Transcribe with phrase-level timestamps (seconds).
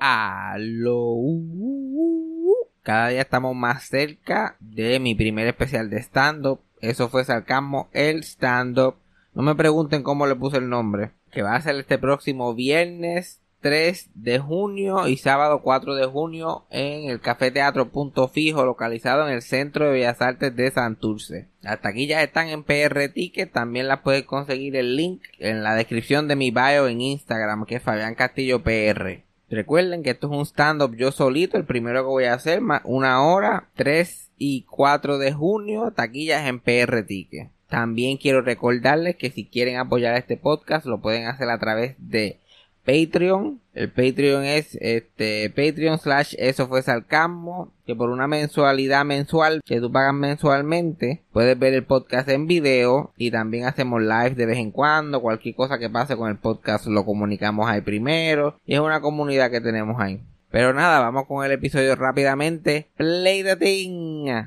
[0.00, 1.18] Aló.
[2.82, 6.60] Cada día estamos más cerca de mi primer especial de stand-up.
[6.80, 8.96] Eso fue Sarcasmo, el stand-up.
[9.34, 11.10] No me pregunten cómo le puse el nombre.
[11.30, 16.64] Que va a ser este próximo viernes 3 de junio y sábado 4 de junio
[16.70, 21.48] en el Café Teatro Punto Fijo localizado en el Centro de Bellas Artes de Santurce.
[21.60, 26.28] Las taquillas están en PR Ticket, también las puedes conseguir el link en la descripción
[26.28, 29.27] de mi bio en Instagram que es Fabián Castillo PR.
[29.50, 33.22] Recuerden que esto es un stand-up yo solito, el primero que voy a hacer, una
[33.22, 37.50] hora, 3 y 4 de junio, taquillas en PR Ticket.
[37.68, 42.38] También quiero recordarles que si quieren apoyar este podcast lo pueden hacer a través de
[42.88, 43.60] Patreon.
[43.74, 47.70] El Patreon es este Patreon slash eso fue sarcasmo.
[47.84, 53.12] Que por una mensualidad mensual que tú pagas mensualmente, puedes ver el podcast en video.
[53.18, 55.20] Y también hacemos live de vez en cuando.
[55.20, 58.56] Cualquier cosa que pase con el podcast lo comunicamos ahí primero.
[58.64, 60.22] Y es una comunidad que tenemos ahí.
[60.50, 62.88] Pero nada, vamos con el episodio rápidamente.
[62.96, 64.46] Play the thing.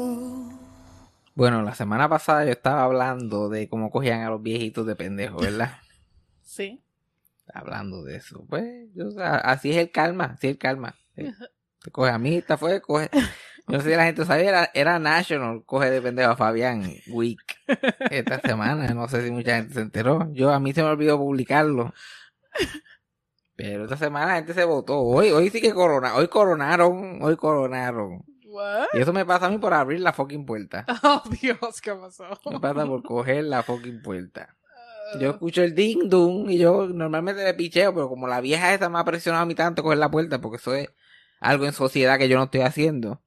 [1.41, 5.39] Bueno, la semana pasada yo estaba hablando de cómo cogían a los viejitos de pendejo,
[5.39, 5.71] ¿verdad?
[6.43, 6.83] Sí.
[7.51, 8.45] hablando de eso.
[8.47, 10.93] Pues, yo, o sea, así es el calma, así es el calma.
[11.15, 13.09] Te coge a mí, esta fue, coge.
[13.11, 16.93] Yo no sé si la gente sabía, era, era National, coge de pendejo a Fabián
[17.07, 17.41] Week
[18.11, 18.93] esta semana.
[18.93, 20.31] No sé si mucha gente se enteró.
[20.33, 21.91] Yo a mí se me olvidó publicarlo.
[23.55, 24.99] Pero esta semana la gente se votó.
[24.99, 28.30] Hoy, hoy sí que corona, hoy coronaron, hoy coronaron.
[28.51, 28.87] What?
[28.93, 30.85] Y eso me pasa a mí por abrir la fucking puerta.
[31.03, 32.25] Oh, Dios, ¿qué pasó?
[32.49, 34.57] Me pasa por coger la fucking puerta.
[35.19, 38.89] Yo escucho el ding dong y yo normalmente le picheo, pero como la vieja esa
[38.89, 40.89] me ha presionado a mí tanto coger la puerta, porque eso es
[41.39, 43.21] algo en sociedad que yo no estoy haciendo.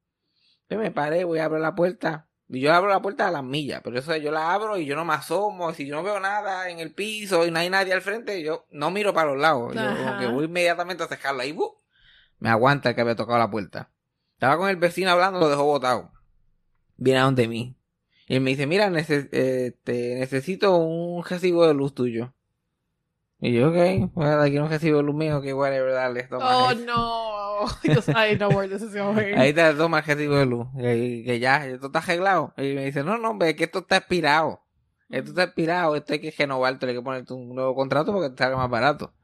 [0.71, 2.29] Yo me paré, voy a abrir la puerta.
[2.49, 4.97] Y yo abro la puerta a las millas, pero eso yo la abro y yo
[4.97, 5.73] no me asomo.
[5.73, 8.67] Si yo no veo nada en el piso y no hay nadie al frente, yo
[8.71, 9.75] no miro para los lados.
[9.75, 11.53] Yo como que voy inmediatamente a cejarla ahí.
[11.53, 11.83] ¡bu!
[12.39, 13.91] Me aguanta el que había tocado la puerta.
[14.45, 16.11] Estaba con el vecino hablando, lo dejó botado.
[16.99, 17.79] Viene a donde mí.
[18.29, 22.35] Y él me dice, mira, nece- este, necesito un recibo de luz tuyo.
[23.41, 26.67] Y yo, ok, pues aquí un recibo de luz mío, que whatever, dale, toma.
[26.67, 27.67] Oh, no.
[27.83, 29.35] Dios, I know where this is going.
[29.39, 30.67] Ahí te toma el recibo de luz.
[30.77, 32.53] Que, que ya, esto está arreglado.
[32.59, 34.61] Y me dice, no, no, hombre, es que esto está expirado.
[35.09, 38.43] Esto está expirado, esto hay que renovar, hay que ponerte un nuevo contrato porque te
[38.45, 39.15] sale más barato.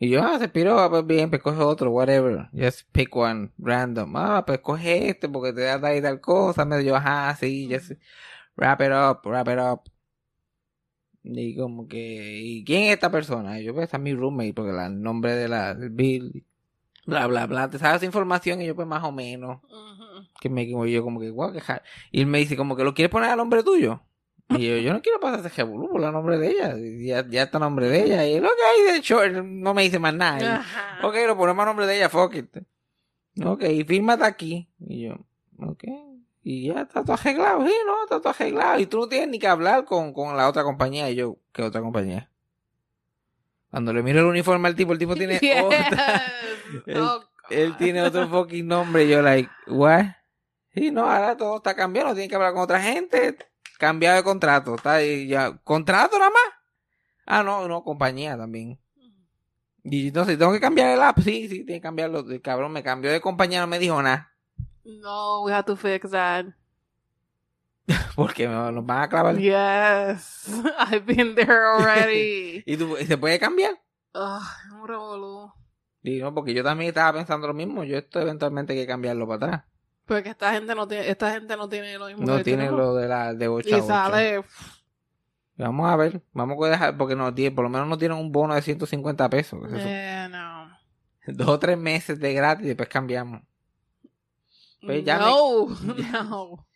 [0.00, 2.48] Y yo, ah, se expiró, ah, pues bien, pues coge otro, whatever.
[2.54, 4.16] Just pick one, random.
[4.16, 6.64] Ah, pues coge este porque te da tal y tal cosa.
[6.64, 7.92] Me yo, ajá, sí, just
[8.56, 9.82] wrap it up, wrap it up.
[11.22, 13.60] Y como que, ¿y quién es esta persona?
[13.60, 16.46] Y yo, pues, esta es mi roommate, porque la- el nombre de la, del bill,
[17.06, 17.70] bla, bla, bla.
[17.70, 19.60] Te sabes esa información y yo, pues, más o menos
[20.40, 21.82] que me yo como que guau que ja-".
[22.12, 24.02] y él me dice como que lo quieres poner a nombre tuyo
[24.50, 27.42] y yo yo no quiero pasar ese jebulú por el nombre de ella ya, ya
[27.44, 28.52] está nombre de ella y él ok
[28.90, 30.64] de hecho él no me dice más nada
[31.02, 32.56] ok lo ponemos a nombre de ella fuck it
[33.44, 35.14] ok y fírmate aquí y yo
[35.58, 35.84] ok
[36.42, 39.38] y ya está todo arreglado sí no está todo arreglado y tú no tienes ni
[39.38, 42.30] que hablar con, con la otra compañía y yo ¿qué otra compañía?
[43.70, 45.62] cuando le miro el uniforme al tipo el tipo tiene Yes.
[45.62, 46.22] otra
[46.86, 49.04] Él- Oh, él tiene otro fucking nombre.
[49.04, 50.04] y Yo, like, what?
[50.72, 52.14] Sí, no, ahora todo está cambiando.
[52.14, 53.36] Tiene que hablar con otra gente.
[53.80, 54.74] Cambiado de contrato.
[54.74, 55.56] Está ahí ya.
[55.64, 56.42] ¿Contrato nada más?
[57.24, 58.78] Ah, no, no, compañía también.
[59.82, 61.18] Y entonces, ¿tengo que cambiar el app?
[61.20, 62.20] Sí, sí, tiene que cambiarlo.
[62.20, 64.34] El cabrón me cambió de compañía, no me dijo nada.
[64.84, 66.44] No, we have to fix that.
[68.16, 69.38] Porque nos van a clavar.
[69.38, 70.46] Yes.
[70.78, 72.62] I've been there already.
[72.66, 73.80] ¿Y, tú, ¿y se puede cambiar?
[74.12, 75.52] Ugh, un revolú.
[76.02, 77.82] Y no, porque yo también estaba pensando lo mismo.
[77.84, 79.69] Yo esto eventualmente hay que cambiarlo para atrás.
[80.06, 82.94] Porque esta gente no tiene, esta gente no tiene lo mismo No que tiene lo
[82.96, 84.42] de la de 8 Y sale.
[85.56, 88.32] Vamos a ver, vamos a dejar, porque no tiene, por lo menos no tienen un
[88.32, 89.60] bono de 150 pesos.
[89.66, 90.70] Eso- Eh, no.
[91.26, 93.42] Dos o tres meses de gratis y después cambiamos.
[94.80, 95.66] Pues ya no,
[96.12, 96.66] no.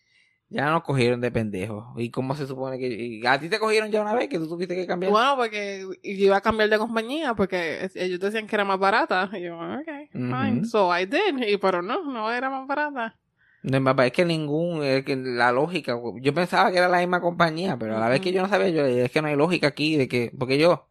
[0.55, 1.85] Ya nos cogieron de pendejos.
[1.97, 2.87] ¿Y cómo se supone que.?
[2.87, 5.11] y ¿A ti te cogieron ya una vez que tú tuviste que cambiar?
[5.11, 9.29] Bueno, porque iba a cambiar de compañía porque ellos decían que era más barata.
[9.33, 10.65] Y yo, ok, fine.
[10.65, 11.45] So I did.
[11.49, 13.19] Y, pero no, no era más barata.
[13.65, 14.85] No, papá, es que ningún.
[14.85, 15.99] Es que la lógica.
[16.21, 18.69] Yo pensaba que era la misma compañía, pero a la vez que yo no sabía,
[18.69, 19.97] yo es que no hay lógica aquí.
[19.97, 20.89] de que Porque yo.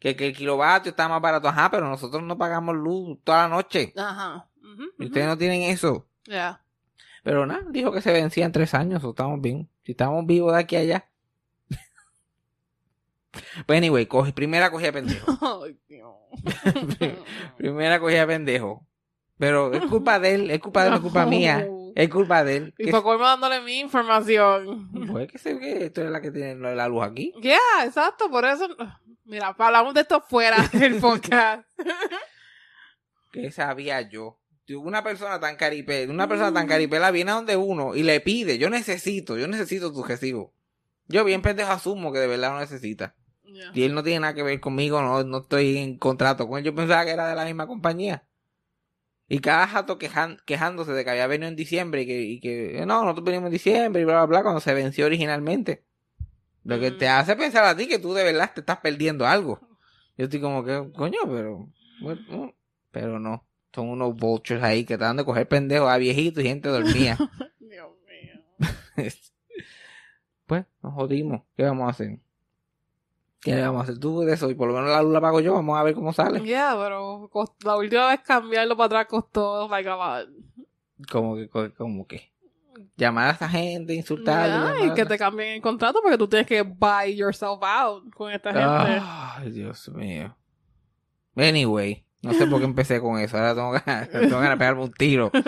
[0.00, 1.46] Que, que el kilovatio está más barato.
[1.46, 3.92] Ajá, pero nosotros no pagamos luz toda la noche.
[3.96, 4.48] Ajá.
[4.98, 6.08] Y ustedes no tienen eso.
[6.26, 6.63] Ya.
[7.24, 9.68] Pero nada, dijo que se vencía en tres años, o estamos bien.
[9.82, 11.08] Si estamos vivos de aquí a allá.
[13.66, 15.38] pues anyway, coge, primera cogida de pendejo.
[15.64, 16.14] Ay, Dios.
[17.56, 18.86] primera cogida de pendejo.
[19.38, 21.66] Pero es culpa de él, es culpa de él, no es culpa mía.
[21.96, 22.74] Es culpa de él.
[22.76, 24.90] Y colmo dándole mi información.
[25.10, 27.32] Pues que sé que esto es la que tiene la luz aquí.
[27.40, 28.68] Yeah, exacto, por eso.
[29.24, 31.66] Mira, hablamos de esto fuera del podcast.
[33.32, 34.38] Que sabía yo.
[34.68, 38.56] Una persona tan caripe, una persona tan caripela viene a donde uno y le pide,
[38.56, 40.54] yo necesito, yo necesito tu recibo.
[41.06, 43.14] Yo bien pendejo asumo que de verdad lo necesita.
[43.44, 43.70] Yeah.
[43.74, 46.64] Y él no tiene nada que ver conmigo, no, no estoy en contrato con él.
[46.64, 48.24] Yo pensaba que era de la misma compañía.
[49.28, 52.84] Y cada jato quejan- quejándose de que había venido en diciembre y que, y que
[52.86, 55.84] no, nosotros venimos en diciembre y bla, bla, bla, cuando se venció originalmente.
[56.62, 56.98] Lo que Mm.
[56.98, 59.60] te hace pensar a ti que tú de verdad te estás perdiendo algo.
[60.16, 61.68] Yo estoy como que, coño, pero,
[62.00, 62.54] bueno,
[62.90, 63.46] pero no.
[63.74, 67.16] Son unos vultures ahí que tratan de coger pendejos a viejitos y gente dormía.
[67.58, 68.70] Dios mío.
[70.46, 71.42] pues, nos jodimos.
[71.56, 72.18] ¿Qué vamos a hacer?
[73.40, 74.48] ¿Qué le vamos a hacer tú de eso?
[74.50, 75.54] Y por lo menos la luz la pago yo.
[75.54, 76.40] Vamos a ver cómo sale.
[76.42, 77.30] Yeah, pero
[77.64, 80.24] la última vez cambiarlo para atrás costó like a.
[81.10, 82.32] Como que, co- como que.
[82.96, 84.78] Llamar a esa gente, insultarle.
[84.78, 88.08] Yeah, y a- que te cambien el contrato porque tú tienes que buy yourself out
[88.14, 89.02] con esta gente.
[89.04, 90.34] Ay, Dios mío.
[91.36, 93.36] Anyway, no sé por qué empecé con eso.
[93.36, 95.30] Ahora tengo ganas, tengo ganas de pegarme un tiro.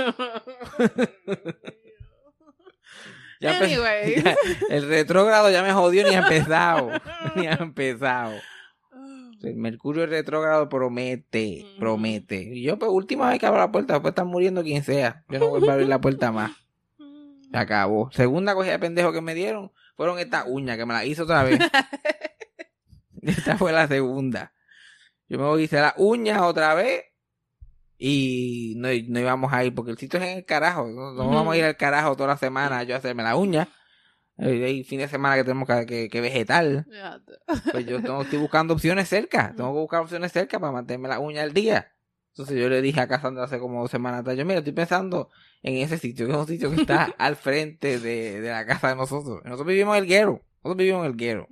[3.39, 4.25] Ya empe- Anyways.
[4.25, 4.37] ya-
[4.71, 6.91] el retrógrado ya me jodió ni ha empezado.
[7.35, 8.33] ni ha empezado.
[9.43, 12.41] El Mercurio retrógrado promete, promete.
[12.55, 15.23] Y yo, pues, última vez que abro la puerta, después estar muriendo quien sea.
[15.29, 16.53] Yo no vuelvo a abrir la puerta más.
[17.51, 18.11] Se acabó.
[18.13, 21.43] Segunda cogida de pendejo que me dieron fueron estas uñas, que me las hice otra
[21.45, 21.59] vez.
[23.23, 24.53] Esta fue la segunda.
[25.29, 27.05] Yo me hice las uñas otra vez
[27.99, 30.87] y no, no íbamos a ir porque el sitio es en el carajo.
[30.87, 33.69] No, vamos a ir al carajo toda la semana yo a hacerme las uñas.
[34.39, 36.87] Eh, Hay fin de semana que tenemos que, que, que vegetar.
[37.73, 39.55] Pues yo tengo, estoy buscando opciones cerca.
[39.57, 41.93] Tengo que buscar opciones cerca para mantenerme las uñas al día.
[42.35, 45.31] Entonces yo le dije a Cassandra hace como dos semanas atrás, yo mira, estoy pensando
[45.63, 48.91] en ese sitio, que es un sitio que está al frente de, de la casa
[48.91, 49.41] de nosotros.
[49.45, 50.43] Nosotros vivimos en el guero.
[50.63, 51.49] Nosotros vivimos en el guero.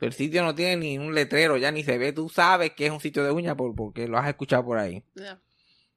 [0.00, 2.14] Pero el sitio no tiene ni un letrero, ya ni se ve.
[2.14, 5.04] Tú sabes que es un sitio de uñas por, porque lo has escuchado por ahí.
[5.14, 5.38] Yeah.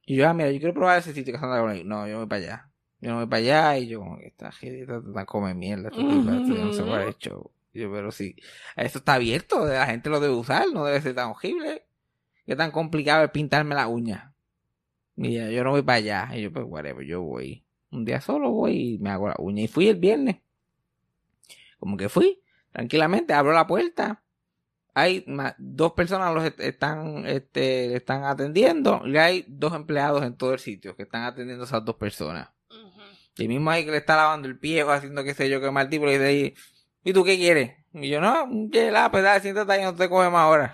[0.04, 1.84] Y yo, ah, mira, yo quiero probar ese sitio que Cassandra con ahí.
[1.84, 2.70] No, yo voy para allá.
[3.00, 5.88] Yo no voy para allá y yo como que esta gente está come mierda.
[5.88, 7.50] esta tipa, esto yo no el show.
[7.72, 8.36] Y Yo, pero sí,
[8.76, 11.86] eso está abierto, la gente lo debe usar, no debe ser tan horrible.
[12.44, 14.34] Qué tan complicado es pintarme la uña.
[15.16, 16.30] Mira, yo no voy para allá.
[16.34, 17.64] Y yo, pues, whatever, yo voy.
[17.90, 19.62] Un día solo voy y me hago la uña.
[19.62, 20.36] Y fui el viernes.
[21.78, 22.43] Como que fui,
[22.74, 24.20] tranquilamente, abro la puerta.
[24.96, 25.24] Hay
[25.58, 29.02] dos personas los est- están, este, están atendiendo.
[29.06, 32.50] Y hay dos empleados en todo el sitio que están atendiendo a esas dos personas.
[32.70, 33.00] Ujú.
[33.38, 35.70] Y mismo ahí que le está lavando el pie o haciendo qué sé yo qué
[35.70, 36.54] mal tipo, le dice ahí,
[37.02, 37.72] ¿y tú qué quieres?
[37.92, 40.72] Y yo, no, un gelado, pues dale, siéntate ahí, no te cogemos ahora.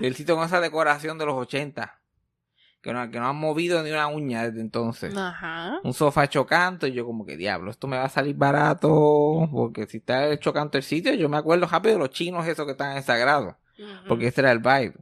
[0.00, 2.00] y el sitio con esa decoración de los 80,
[2.86, 5.14] que no, que no han movido ni una uña desde entonces.
[5.16, 5.80] Ajá.
[5.82, 9.86] Un sofá chocanto, y yo como que, diablo, esto me va a salir barato, porque
[9.86, 12.96] si está chocanto el sitio, yo me acuerdo rápido de los chinos esos que están
[12.96, 13.58] en Sagrado.
[14.08, 14.94] Porque ese era el vibe.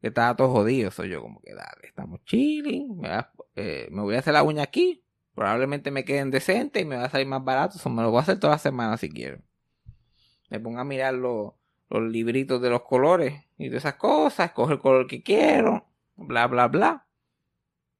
[0.00, 0.90] Que estaba todo jodido.
[0.90, 2.98] Soy yo como que dale, estamos chilling.
[2.98, 5.02] Me, va- eh, me voy a hacer la uña aquí.
[5.34, 7.78] Probablemente me queden decentes y me va a salir más barato.
[7.78, 9.38] So, me lo voy a hacer toda la semana si quiero.
[10.50, 11.52] Me pongo a mirar los,
[11.88, 14.52] los libritos de los colores y de esas cosas.
[14.52, 15.86] Cojo el color que quiero.
[16.16, 17.06] Bla, bla, bla.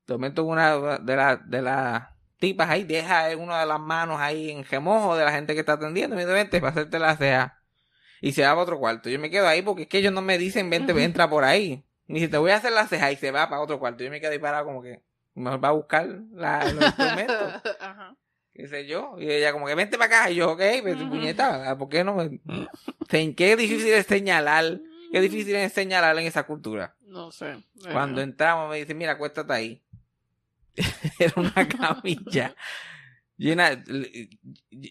[0.09, 4.51] De momento una de las de las tipas ahí deja una de las manos ahí
[4.51, 6.15] en remojo de la gente que está atendiendo.
[6.15, 7.59] Y me dice, vente para hacerte la ceja
[8.23, 9.11] y se va para otro cuarto.
[9.11, 11.85] Yo me quedo ahí porque es que ellos no me dicen, vente, entra por ahí.
[12.07, 14.03] Ni si te voy a hacer la ceja y se va para otro cuarto.
[14.03, 15.03] Yo me quedo ahí parado como que
[15.35, 18.17] mejor va a buscar la, los instrumentos, Ajá.
[18.55, 19.17] qué sé yo.
[19.19, 20.31] Y ella como que vente para acá.
[20.31, 21.11] Y yo, ok, pues Ujú.
[21.11, 22.41] puñeta, ¿por qué no me...
[23.09, 24.81] Qué difícil es señalar,
[25.13, 26.95] qué difícil es señalar en esa cultura.
[27.03, 27.57] No sé.
[27.93, 29.83] Cuando entramos me dice, mira, acuéstate ahí.
[31.19, 32.55] era una camilla
[33.37, 33.71] llena,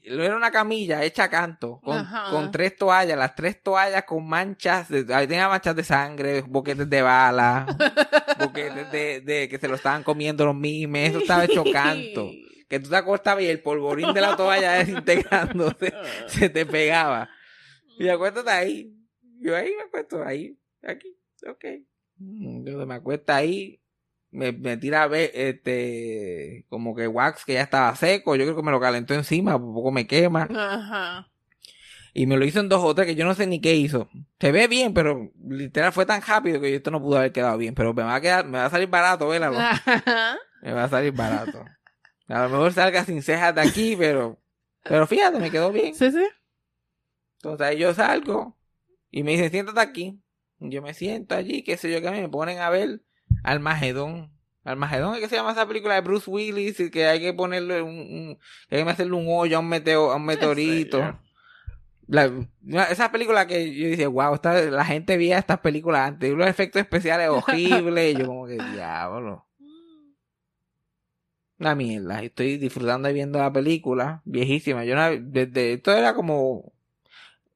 [0.04, 4.88] era una camilla hecha a canto, con, con tres toallas, las tres toallas con manchas,
[4.88, 7.66] de, ahí tenía manchas de sangre, boquetes de bala,
[8.40, 12.32] boquetes de, de que se lo estaban comiendo los mimes, eso estaba hecho canto.
[12.70, 15.94] que tú te acostabas y el polvorín de la toalla desintegrándose
[16.28, 17.30] se te pegaba.
[18.00, 18.94] Y acuéstate ahí.
[19.42, 21.66] Yo ahí me acuesto, ahí, aquí, ok.
[22.18, 23.80] Mm, Yo me acuesto ahí,
[24.32, 28.56] me, me tira a ver, este, como que wax que ya estaba seco, yo creo
[28.56, 30.48] que me lo calentó encima, poco me quema.
[30.50, 31.28] Ajá.
[32.14, 34.10] Y me lo hizo en dos o tres que yo no sé ni qué hizo.
[34.40, 37.76] Se ve bien, pero literal fue tan rápido que esto no pudo haber quedado bien.
[37.76, 39.60] Pero me va a quedar, me va a salir barato, vélalo.
[39.60, 40.36] Ajá.
[40.64, 41.64] Me va a salir barato.
[42.28, 44.42] A lo mejor salga sin cejas de aquí, pero,
[44.84, 45.94] pero fíjate, me quedó bien.
[45.94, 46.28] Sí, sí.
[47.36, 48.58] Entonces ahí yo salgo
[49.12, 50.20] y me dicen, siéntate aquí.
[50.60, 53.02] Yo me siento allí, qué sé yo, que a mí me ponen a ver
[53.44, 54.32] Almagedón.
[54.64, 57.82] Almagedón es que se llama esa película de Bruce Willis y que hay que ponerle
[57.82, 58.40] un, un-
[58.70, 61.00] que hay que hacerle un hoyo a un, meteo, a un meteorito.
[62.10, 62.32] La,
[62.90, 66.48] esa película que yo dije, wow, esta, la gente veía estas películas antes, y los
[66.48, 69.46] efectos especiales horribles, y yo como que diablo.
[71.60, 74.86] Una mierda, y estoy disfrutando de viendo la película, viejísima.
[74.86, 76.72] Yo no- desde, esto era como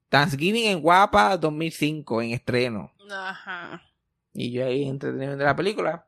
[0.10, 2.92] Thanksgiving en Guapa 2005, en estreno.
[3.12, 3.82] Ajá.
[4.34, 6.08] Y yo ahí entretenido de la película.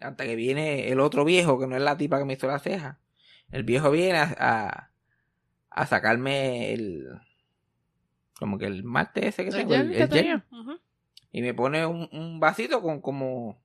[0.00, 2.58] Hasta que viene el otro viejo, que no es la tipa que me hizo la
[2.58, 2.98] ceja.
[3.50, 4.90] El viejo viene a, a,
[5.70, 7.06] a sacarme el.
[8.38, 9.70] Como que el martes ese que El tengo.
[9.72, 10.18] gel el- que el gel.
[10.18, 10.46] tenía.
[10.50, 10.78] Ujú.
[11.30, 13.62] y me pone un, un vasito con como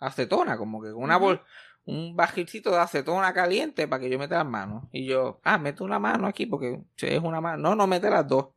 [0.00, 1.40] acetona, como que con una bol,
[1.84, 4.84] un bajilcito de acetona caliente para que yo meta las manos.
[4.92, 7.58] Y yo, ah, meto una mano aquí porque es una mano.
[7.62, 8.48] No, no, mete las dos.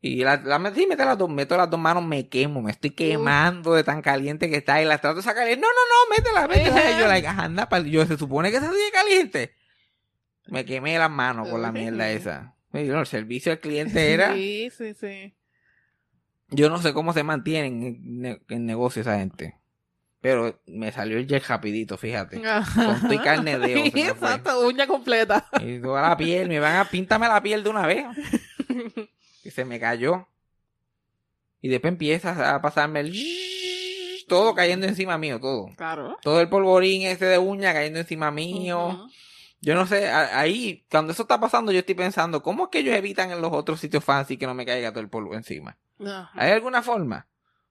[0.00, 2.90] Y la, la metí, mete las dos, meto las dos manos, me quemo, me estoy
[2.90, 5.50] quemando de tan caliente que está y las trato de sacar.
[5.50, 6.90] y, No, no, no, métela, métela.
[6.92, 9.54] Y yo, like, anda, pal- yo, se supone que se sigue caliente.
[10.46, 12.54] Me quemé las manos con la mierda esa.
[12.72, 14.34] Y, no, el servicio al cliente era.
[14.34, 15.34] Sí, sí, sí.
[16.50, 19.58] Yo no sé cómo se mantienen en, en negocio esa gente.
[20.20, 22.40] Pero me salió el jet rapidito, fíjate.
[22.74, 24.00] Con tu carne de fue.
[24.02, 25.48] Exacto, uña completa.
[25.60, 28.04] Y toda la piel, me van a píntame la piel de una vez.
[29.44, 30.28] Y se me cayó.
[31.60, 33.12] Y después empieza a pasarme el
[34.28, 35.70] todo cayendo encima mío, todo.
[35.76, 36.16] Claro.
[36.22, 39.08] Todo el polvorín ese de uña cayendo encima mío.
[39.60, 42.94] Yo no sé, ahí, cuando eso está pasando, yo estoy pensando, ¿cómo es que ellos
[42.94, 45.76] evitan en los otros sitios fancy que no me caiga todo el polvo encima?
[46.00, 46.30] Ajá.
[46.34, 47.26] ¿Hay alguna forma?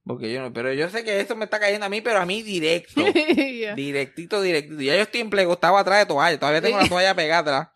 [0.06, 2.26] Porque yo no, pero yo sé que eso me está cayendo a mí, pero a
[2.26, 3.02] mí directo.
[3.58, 3.74] Ya.
[3.74, 4.82] directito, directito.
[4.82, 7.70] Ya yo estoy en plego, estaba atrás de toalla, todavía tengo la toalla pegada atrás.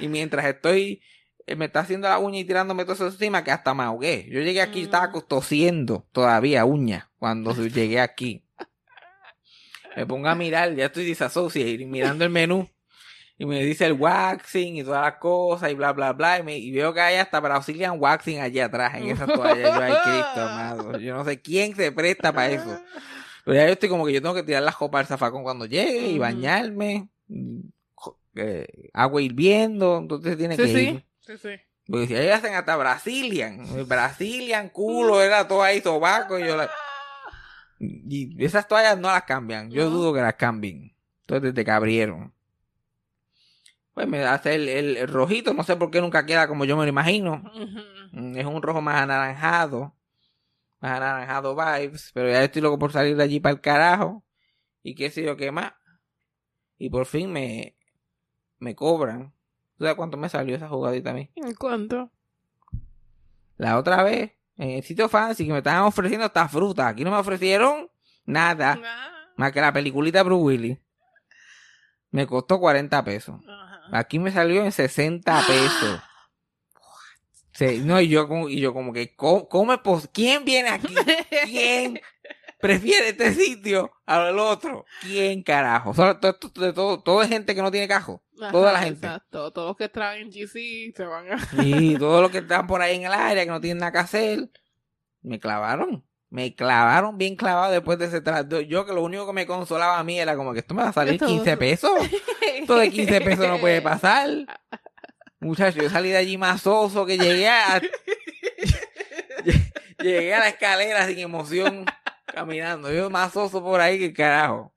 [0.00, 1.02] Y mientras estoy,
[1.56, 4.26] me está haciendo la uña y tirándome todo eso encima, que hasta me ahogué.
[4.30, 4.84] Yo llegué aquí, Mm.
[4.84, 8.44] estaba tosiendo todavía uña cuando llegué aquí.
[9.96, 12.68] Me pongo a mirar, ya estoy disassociated, mirando el menú.
[13.36, 16.38] Y me dice el waxing y todas las cosas y bla, bla, bla.
[16.38, 19.74] Y, me- y veo que hay hasta Brazilian waxing allí atrás en esa toalla.
[19.74, 20.98] Yo, ay, Cristo, amado.
[20.98, 22.78] Yo no sé quién se presta para eso.
[23.44, 25.66] Pero ya yo estoy como que yo tengo que tirar la copa al zafacón cuando
[25.66, 26.20] llegue y Ujú.
[26.20, 27.08] bañarme.
[27.26, 27.60] mm,
[28.36, 30.78] eh, agua hirviendo, entonces tiene Sí, que sí.
[30.90, 31.04] ir.
[31.26, 31.50] Sí, sí.
[31.86, 36.38] Porque si ahí hacen hasta Brazilian, Brazilian culo, era todo ahí sobaco.
[36.38, 36.70] Y, yo la-
[37.78, 39.70] y esas toallas no las cambian.
[39.70, 39.90] Yo No.
[39.90, 40.96] dudo que las cambien.
[41.20, 42.32] Entonces desde que abrieron.
[43.92, 46.84] Pues me hace el, el- rojito, no sé por qué nunca queda como yo me
[46.84, 47.42] lo imagino.
[48.12, 49.94] Mm, Es un rojo más anaranjado.
[50.80, 52.10] Más anaranjado vibes.
[52.14, 54.24] Pero ya estoy loco por salir de allí para el carajo.
[54.82, 55.72] Y qué sé yo qué más.
[56.78, 57.76] Y por fin me,
[58.58, 59.33] me cobran.
[59.76, 61.30] ¿Tú sabes cuánto me salió esa jugadita a mí?
[61.34, 62.10] ¿En cuánto?
[63.56, 66.88] La otra vez, en el sitio fancy que me estaban ofreciendo esta fruta.
[66.88, 67.90] Aquí no me ofrecieron
[68.24, 68.80] nada.
[68.84, 69.10] Ah.
[69.36, 70.78] Más que la peliculita Bruce Willis.
[72.10, 73.40] Me costó 40 pesos.
[73.48, 73.80] Ajá.
[73.92, 76.00] Aquí me salió en 60 pesos.
[77.52, 80.70] Sí, no, y yo como, y yo como que, ¿cómo, cómo es pos- ¿Quién viene
[80.70, 80.92] aquí?
[81.44, 82.00] ¿Quién
[82.60, 84.84] prefiere este sitio al otro?
[85.02, 85.92] ¿Quién carajo?
[85.94, 86.18] Todo,
[86.74, 88.23] todo, todo es gente que no tiene cajo.
[88.50, 89.06] Toda la gente.
[89.06, 89.52] Exacto.
[89.52, 91.38] Todos los que traen en GC se van a.
[91.62, 93.98] Y todos los que están por ahí en el área que no tienen nada que
[93.98, 94.50] hacer,
[95.22, 96.04] me clavaron.
[96.30, 98.60] Me clavaron bien clavado después de ese trato.
[98.60, 100.88] Yo que lo único que me consolaba a mí era como que esto me va
[100.88, 101.92] a salir Esto- 15 pesos.
[102.56, 104.28] Esto de 15 pesos no puede pasar.
[105.38, 107.80] Muchacho, yo salí de allí masoso que llegué a...
[110.02, 111.84] llegué a la escalera sin emoción
[112.26, 112.92] caminando.
[112.92, 114.74] Yo masoso por ahí que carajo.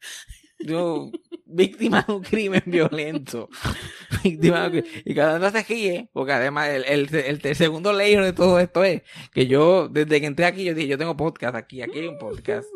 [0.60, 1.10] Yo
[1.50, 3.50] víctima de un crimen violento.
[4.24, 7.94] víctima de un cri- Y uno se ríe, porque además el, el, el- el segundo
[7.94, 9.02] layer de todo esto es
[9.34, 12.18] que yo, desde que entré aquí, yo dije, yo tengo podcast aquí, aquí hay un
[12.18, 12.68] podcast.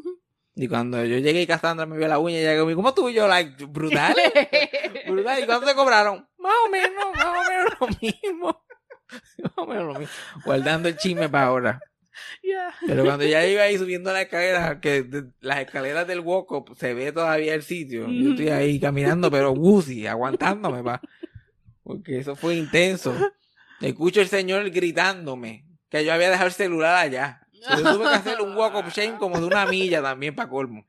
[0.55, 3.13] Y cuando yo llegué y Cassandra me vio la uña, ella me ¿cómo tú y
[3.13, 3.27] yo?
[3.27, 4.15] Like, brutal.
[5.07, 5.41] brutal.
[5.41, 6.27] ¿Y cuánto te cobraron?
[6.37, 8.63] Más o menos, más o menos lo mismo.
[9.43, 10.13] más o menos lo mismo.
[10.45, 11.79] Guardando el chisme para ahora.
[12.43, 12.73] Yeah.
[12.87, 16.93] Pero cuando ya iba ahí subiendo la escalera, que de- las escaleras del walk se
[16.93, 18.07] ve todavía el sitio.
[18.09, 20.99] Yo estoy ahí caminando, pero woozy, aguantándome, pa.
[21.83, 23.15] Porque eso fue intenso.
[23.79, 27.41] Escucho el señor gritándome que yo había dejado el celular allá.
[27.53, 30.85] Yo tuve que hacer un walk of shame como de una milla también para colmo.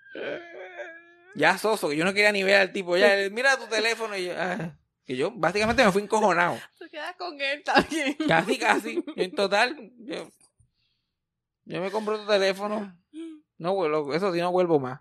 [1.34, 2.96] Ya soso, que yo no quería ni ver al tipo.
[2.96, 6.58] Ya, mira tu teléfono y yo, ah, que yo básicamente me fui encojonado.
[6.78, 8.16] Se queda con él también.
[8.28, 8.94] Casi, casi.
[8.96, 10.28] Yo en total, yo,
[11.64, 12.96] yo me compro tu teléfono.
[13.58, 15.00] No vuelvo, eso sí no vuelvo más.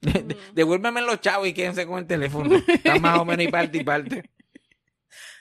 [0.00, 2.56] De- de- devuélveme los chavos y quédense con el teléfono.
[2.66, 4.30] Está más o menos y parte y parte.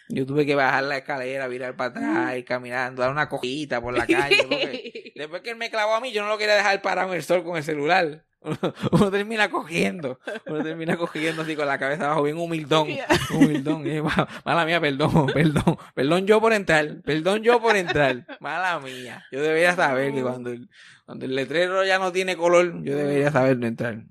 [0.10, 3.98] Yo tuve que bajar la escalera, virar para atrás, ir caminando, dar una cogida por
[3.98, 4.44] la calle.
[4.44, 7.16] porque después que él me clavó a mí, yo no lo quería dejar parado en
[7.16, 8.26] el sol con el celular.
[8.92, 12.88] Uno termina cogiendo, uno termina cogiendo así con la cabeza abajo, bien humildón,
[13.36, 13.84] humildón.
[14.04, 19.24] "Ma- Mala mía, perdón, perdón, perdón yo por entrar, perdón yo por entrar, mala mía.
[19.32, 20.70] Yo debería saber que cuando el,
[21.06, 24.04] cuando el letrero ya no tiene color, yo debería saber no entrar.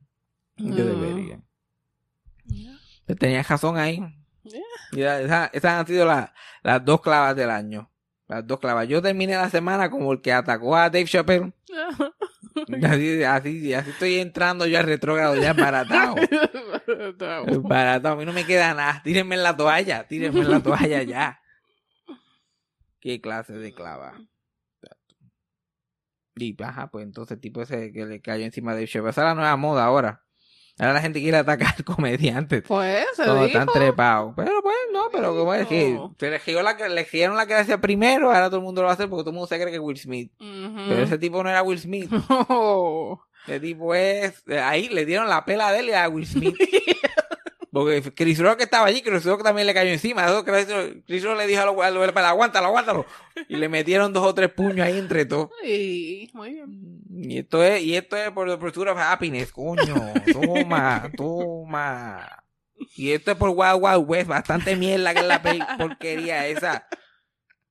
[0.57, 0.77] Yo No.
[0.85, 1.41] debería.
[3.19, 4.01] Tenía razón ahí.
[4.45, 4.61] Yeah.
[4.93, 6.33] Ya, esa- esas han sido la-
[6.63, 7.91] las dos clavas del año.
[8.29, 8.87] Las dos clavas.
[8.87, 11.53] Yo terminé la semana como el que atacó a Dave Chappelle.
[12.83, 16.17] Así, así, así estoy entrando yo al retrógrado ya embaratado.
[17.47, 18.15] Embaratado.
[18.15, 19.03] A mí no me queda nada.
[19.03, 20.07] Tírenme en la toalla.
[20.07, 21.41] Tírenme en la toalla ya.
[23.01, 24.15] Qué clase de clava.
[26.37, 29.11] Y ajá, pues entonces el tipo ese que le cayó encima de Chappelle.
[29.11, 30.25] Esa es la nueva moda ahora.
[30.81, 32.63] Ahora la gente quiere atacar comediantes.
[32.67, 34.33] Pues, se Todos están trepados.
[34.35, 37.79] Pero pues, no, pero como es que se le giró la, le giraron la gracia
[37.83, 39.71] primero, ahora todo el mundo lo va a hacer porque todo el mundo se cree
[39.71, 40.33] que es Will Smith.
[40.39, 42.11] Pero ese tipo no era Will Smith.
[43.47, 44.45] Ese tipo es.
[44.49, 46.55] Ahí le dieron la pela de él y a Will Smith.
[47.85, 50.27] Porque Chris Rock estaba allí, Chris Rock también le cayó encima.
[50.45, 53.07] Chris Rock- Chris Rock le dijo a los aguántalo, aguántalo.
[53.49, 55.51] Y le metieron dos o tres puños ahí entre todos.
[55.63, 57.01] Sí, muy bien.
[57.13, 59.95] Y esto es, y esto es por the pursuit of happiness, coño.
[60.33, 62.45] Toma, toma.
[62.97, 65.43] Y esto es por Wild Wild West, bastante mierda que es la
[65.79, 66.87] porquería esa.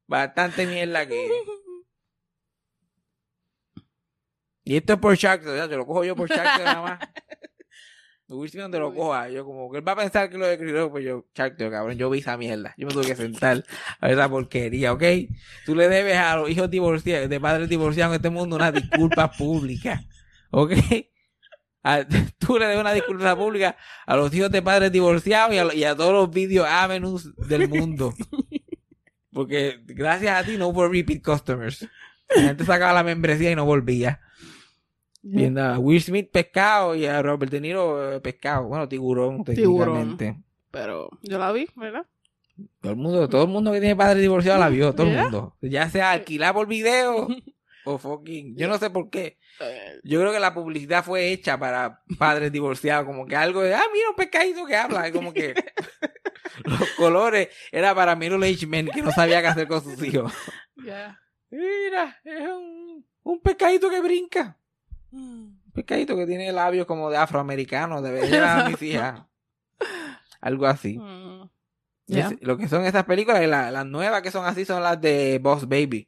[0.08, 1.32] Bastante mierda que es.
[4.64, 7.00] Y esto es por Shark ya, te lo cojo yo por Shark nada más.
[8.36, 10.92] Will Smith donde lo coja, yo como que él va a pensar que lo Rock,
[10.92, 12.76] pues yo, Tank, cabrón, yo vi esa mierda.
[12.78, 13.66] Yo me tuve que sentar
[14.00, 15.04] a esa porquería, ¿ok?
[15.66, 19.32] Tú le debes a los hijos divorciados, de padres divorciados en este mundo una disculpa
[19.38, 20.04] pública,
[20.52, 20.74] ¿ok?
[21.84, 22.06] A-
[22.38, 25.84] tú le debes una disculpa pública a los hijos de padres divorciados y a, y
[25.84, 28.14] a todos los video avenues del mundo.
[29.32, 31.88] Porque gracias a ti no hubo repeat customers.
[32.36, 34.20] La gente sacaba la membresía y no volvía.
[35.32, 38.66] Viendo a Will Smith pescado y a Robert De Niro eh, pescado.
[38.68, 40.18] Bueno, tiburón, Tiburón.
[40.18, 40.44] técnicamente.
[40.72, 42.06] Pero yo la vi, ¿verdad?
[42.82, 45.24] Todo el mundo, todo el mundo que tiene padre divorciado la vio, todo el Yeah.
[45.24, 45.56] mundo.
[45.62, 47.28] Ya sea alquilar por video
[47.86, 48.56] o fucking.
[48.58, 49.38] Yo no sé por qué.
[49.62, 53.74] Eh, Yo creo que la publicidad fue hecha para padres divorciados, como que algo de,
[53.76, 55.54] ah, mira un pescadito que habla, y como que
[56.66, 60.34] los colores era para middle age men que no sabía qué hacer con sus hijos.
[60.86, 61.20] ya.
[61.52, 64.56] Mira, es un, un pescadito que brinca.
[65.12, 69.22] Un pescadito que tiene labios como de afroamericano, debería llevar a mis hijas.
[70.42, 70.98] Algo así.
[70.98, 71.50] Mm.
[72.08, 75.40] Es- lo que son estas películas, la- las nuevas que son así son las de
[75.42, 76.08] Boss Baby.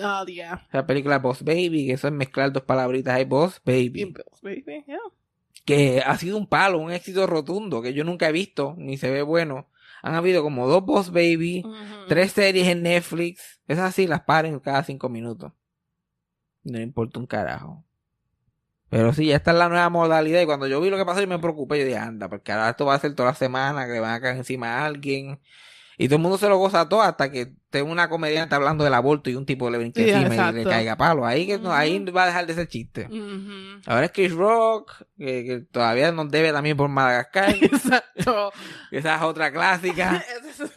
[0.00, 0.66] Ah, yeah.
[0.72, 4.02] La película Boss Baby, que eso es mezclar dos palabritas ahí, Boss Baby.
[4.02, 4.98] Impulse, baby, yeah.
[5.64, 9.10] Que ha sido un palo, un éxito rotundo, que yo nunca he visto, ni se
[9.10, 9.68] ve bueno.
[10.02, 11.62] Han habido como dos Boss Baby,
[12.08, 13.60] tres series en Netflix.
[13.68, 15.52] Esas sí las paren cada cinco minutos.
[16.64, 17.83] No importa un carajo.
[18.94, 20.40] Pero sí, esta es la nueva modalidad.
[20.40, 21.80] Y cuando yo vi lo que pasó, yo me preocupé.
[21.80, 24.12] Yo dije, anda, porque ahora esto va a ser toda la semana, que le van
[24.14, 25.40] a caer encima a alguien.
[25.98, 28.94] Y todo el mundo se lo goza todo hasta que tenga una comediante hablando del
[28.94, 31.26] aborto y un tipo le brinque Sí, encima y le caiga palo.
[31.26, 33.08] Ahí, que no- ahí va a dejar de ser chiste.
[33.86, 37.50] Ahora es Chris Rock, que, que todavía nos debe también por Madagascar.
[37.60, 38.52] Exacto.
[38.92, 40.24] esa es otra clásica.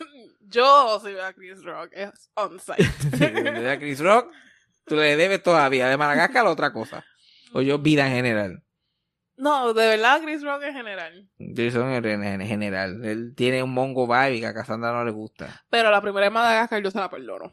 [0.50, 2.84] Yo soy a Chris Rock, es on site.
[3.18, 4.32] Sí, a Chris Rock,
[4.86, 5.88] tú le debes todavía.
[5.88, 7.04] De Madagascar, otra cosa.
[7.54, 8.64] O yo, vida en general.
[9.38, 11.30] No, de verdad, Chris Rock en general.
[11.56, 13.06] Chris Rock en, en general.
[13.06, 15.64] Él tiene un mongo vibe que a Cassandra no le gusta.
[15.70, 17.52] Pero la primera de Madagascar yo se la perdono.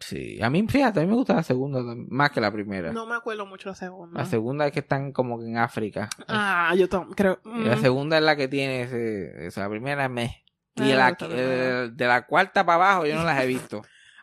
[0.00, 0.40] Sí.
[0.42, 2.92] A mí, fíjate, a mí me gusta la segunda más que la primera.
[2.92, 4.20] No me acuerdo mucho la segunda.
[4.20, 6.08] La segunda es que están como que en África.
[6.28, 7.40] Ah, yo creo.
[7.44, 7.80] La mm.
[7.80, 10.44] segunda es la que tiene ese, esa primera es meh.
[10.76, 13.82] Y la, me la eh, de la cuarta para abajo yo no las he visto.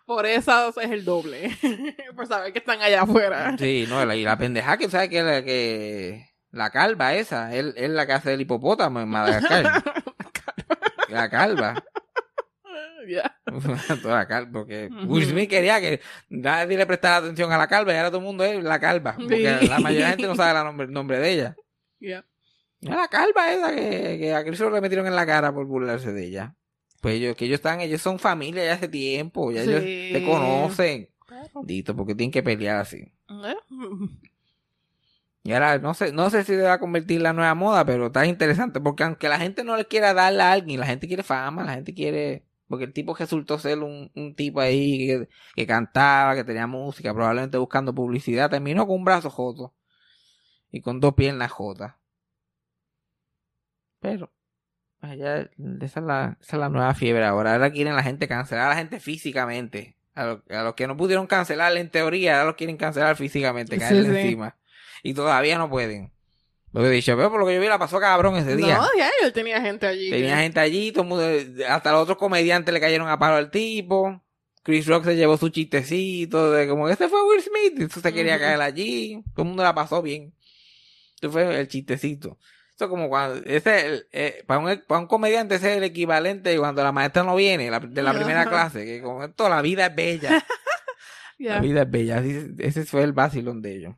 [0.09, 1.55] Por eso es el doble.
[2.15, 3.55] Por saber que están allá afuera.
[3.59, 7.75] Sí, no, la- y la pendeja que sabe que la que la calva esa, él
[7.77, 9.83] es la que hace el hipopótamo en Madagascar.
[11.09, 11.83] la calva.
[13.07, 13.35] Ya.
[14.01, 14.89] Toda la calva, porque.
[15.05, 18.25] Will Smith quería que nadie le prestara atención a la calva y ahora todo el
[18.25, 19.13] mundo es la calva.
[19.15, 19.67] Porque Sí.
[19.67, 21.55] la mayoría de la gente no sabe la nombre- el nombre de ella.
[21.99, 22.25] Ya.
[22.81, 26.11] Es la calva esa que, que a Chris le metieron en la cara por burlarse
[26.13, 26.55] de ella.
[27.01, 31.09] Pues ellos, que ellos están, ellos son familia ya hace tiempo, ya ellos se conocen.
[31.63, 33.11] Dito, porque tienen que pelear así.
[33.29, 33.55] Eh,
[35.43, 38.07] Y ahora no sé, no sé si se va a convertir la nueva moda, pero
[38.07, 41.23] está interesante, porque aunque la gente no le quiera darle a alguien, la gente quiere
[41.23, 45.65] fama, la gente quiere, porque el tipo resultó ser un, un tipo ahí que, que
[45.67, 49.73] cantaba, que tenía música, probablemente buscando publicidad, terminó con un brazo joto
[50.71, 51.95] y con dos piernas jotas.
[53.99, 54.31] Pero,
[55.01, 55.49] ya,
[55.81, 57.53] esa es la, esa es la nueva fiebre ahora.
[57.53, 59.95] Ahora quieren la gente cancelar a la gente físicamente.
[60.15, 63.77] A, lo- a los que no pudieron cancelar en teoría, ahora los quieren cancelar físicamente,
[63.77, 64.19] caerle sí.
[64.19, 64.57] encima.
[65.03, 66.11] Y todavía no pueden.
[66.73, 68.75] Lo que he dicho, veo por lo que yo vi, la pasó cabrón ese día.
[68.77, 70.09] No, ya, él tenía gente allí.
[70.09, 73.49] Tenía gente allí, todo el mundo- hasta los otros comediantes le cayeron a palo al
[73.49, 74.21] tipo.
[74.61, 78.13] Chris Rock se llevó su chistecito de como este fue Will Smith, y eso se
[78.13, 79.23] quería caer allí.
[79.33, 80.33] Todo el mundo la pasó bien.
[81.21, 82.37] Eso fue el chistecito.
[82.79, 86.57] Eso como cuando, ese, el- eh, para, un, para un comediante ese es el equivalente
[86.57, 89.87] cuando la maestra no viene la- de la primera clase, que como esto, la vida
[89.87, 90.45] es bella.
[91.55, 92.17] La vida es bella.
[92.19, 93.95] Así- ese fue el vacilón de ellos.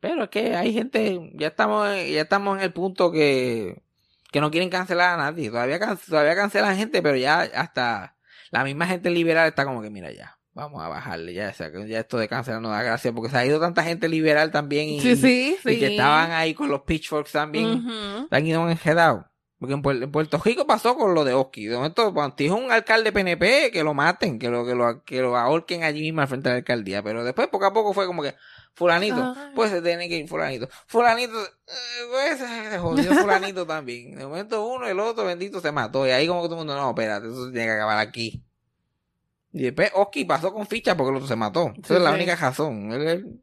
[0.00, 3.82] Pero es que hay gente, ya estamos, ya estamos en el punto que,
[4.30, 5.50] que no quieren cancelar a nadie.
[5.50, 8.16] Todavía, todavía cancelan gente, pero ya hasta
[8.50, 11.50] la misma gente liberal está como que, mira ya, vamos a bajarle ya.
[11.50, 13.82] O sea, que ya esto de cancelar no da gracia porque se ha ido tanta
[13.84, 15.70] gente liberal también y, Sí, sí, sí.
[15.72, 17.66] y que estaban ahí con los pitchforks también.
[17.86, 18.28] Ujú.
[18.30, 19.24] Se han ido enjedados.
[19.58, 21.66] Porque en, Puer- en Puerto Rico pasó con lo de Oski.
[21.66, 25.20] De momento, cuando dijo un alcalde PNP, que lo maten, que lo, que lo, que
[25.20, 27.02] lo ahorquen allí mismo al frente de la alcaldía.
[27.02, 28.34] Pero después, poco a poco, fue como que,
[28.74, 29.52] fulanito, Ay.
[29.54, 30.68] pues se tiene que ir fulanito.
[30.86, 31.48] Fulanito, eh,
[32.10, 34.16] pues se jodió fulanito también.
[34.16, 36.06] De momento uno, el otro, bendito, se mató.
[36.06, 38.44] Y ahí como que todo el mundo, no, espérate, eso tiene que acabar aquí.
[39.56, 41.72] Y después Oski pasó con ficha porque el otro se mató.
[41.78, 42.16] Esa Sí, es la sí.
[42.16, 42.90] única razón.
[42.92, 43.40] Él- él-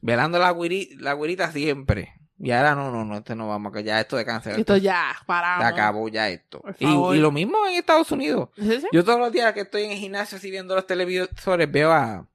[0.00, 2.14] velando la, güiri- la güirita siempre.
[2.38, 4.58] Y ahora no, no, no, este no vamos, que ya esto de cáncer.
[4.58, 5.64] Esto ya, paramos.
[5.66, 6.62] Se acabó ya esto.
[6.78, 6.86] Y,
[7.18, 8.50] lo mismo en Estados Unidos.
[8.56, 8.86] Sí, sí.
[8.92, 12.28] Yo todos los días que estoy en el gimnasio así viendo los televisores veo a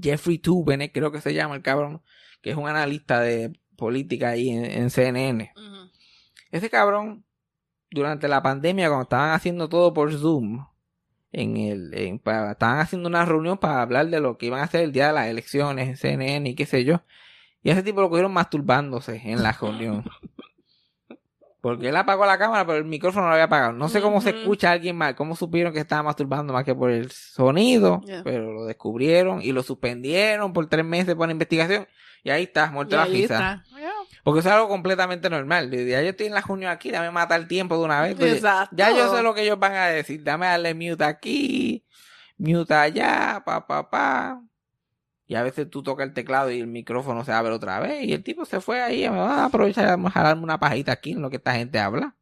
[0.00, 2.02] Jeffrey Toobin, creo que se llama el cabrón,
[2.40, 5.52] que es un analista de política ahí en, en CNN.
[5.56, 5.90] Ujú.
[6.52, 7.24] Ese cabrón,
[7.90, 10.64] durante la pandemia, cuando estaban haciendo todo por Zoom,
[11.32, 14.64] en el, en, para- estaban haciendo una reunión para hablar de lo que iban a
[14.64, 17.02] hacer el día de las elecciones en CNN y qué sé yo.
[17.62, 20.04] Y a ese tipo lo cogieron masturbándose en la reunión.
[21.60, 23.74] Porque él apagó la cámara, pero el micrófono no lo había apagado.
[23.74, 26.74] No sé cómo se escucha a alguien mal, cómo supieron que estaba masturbando más que
[26.74, 28.22] por el sonido, Yeah.
[28.24, 31.86] pero lo descubrieron y lo suspendieron por tres meses por investigación.
[32.24, 33.62] Y ahí está, muerto Y la ahí está.
[34.22, 35.70] Porque eso es algo completamente normal.
[35.70, 38.20] Ya yo estoy en la junio aquí, dame matar el tiempo de una vez.
[38.20, 38.74] Exacto.
[38.76, 40.22] ya yo sé lo que ellos van a decir.
[40.22, 41.84] Dame darle mute aquí,
[42.38, 44.42] mute allá, pa, pa, pa.
[45.26, 48.02] Y a veces tú tocas el teclado y el micrófono se abre otra vez.
[48.02, 49.08] Y el tipo se fue ahí.
[49.08, 52.16] Me va a aprovechar a jalarme una pajita aquí en lo que esta gente habla.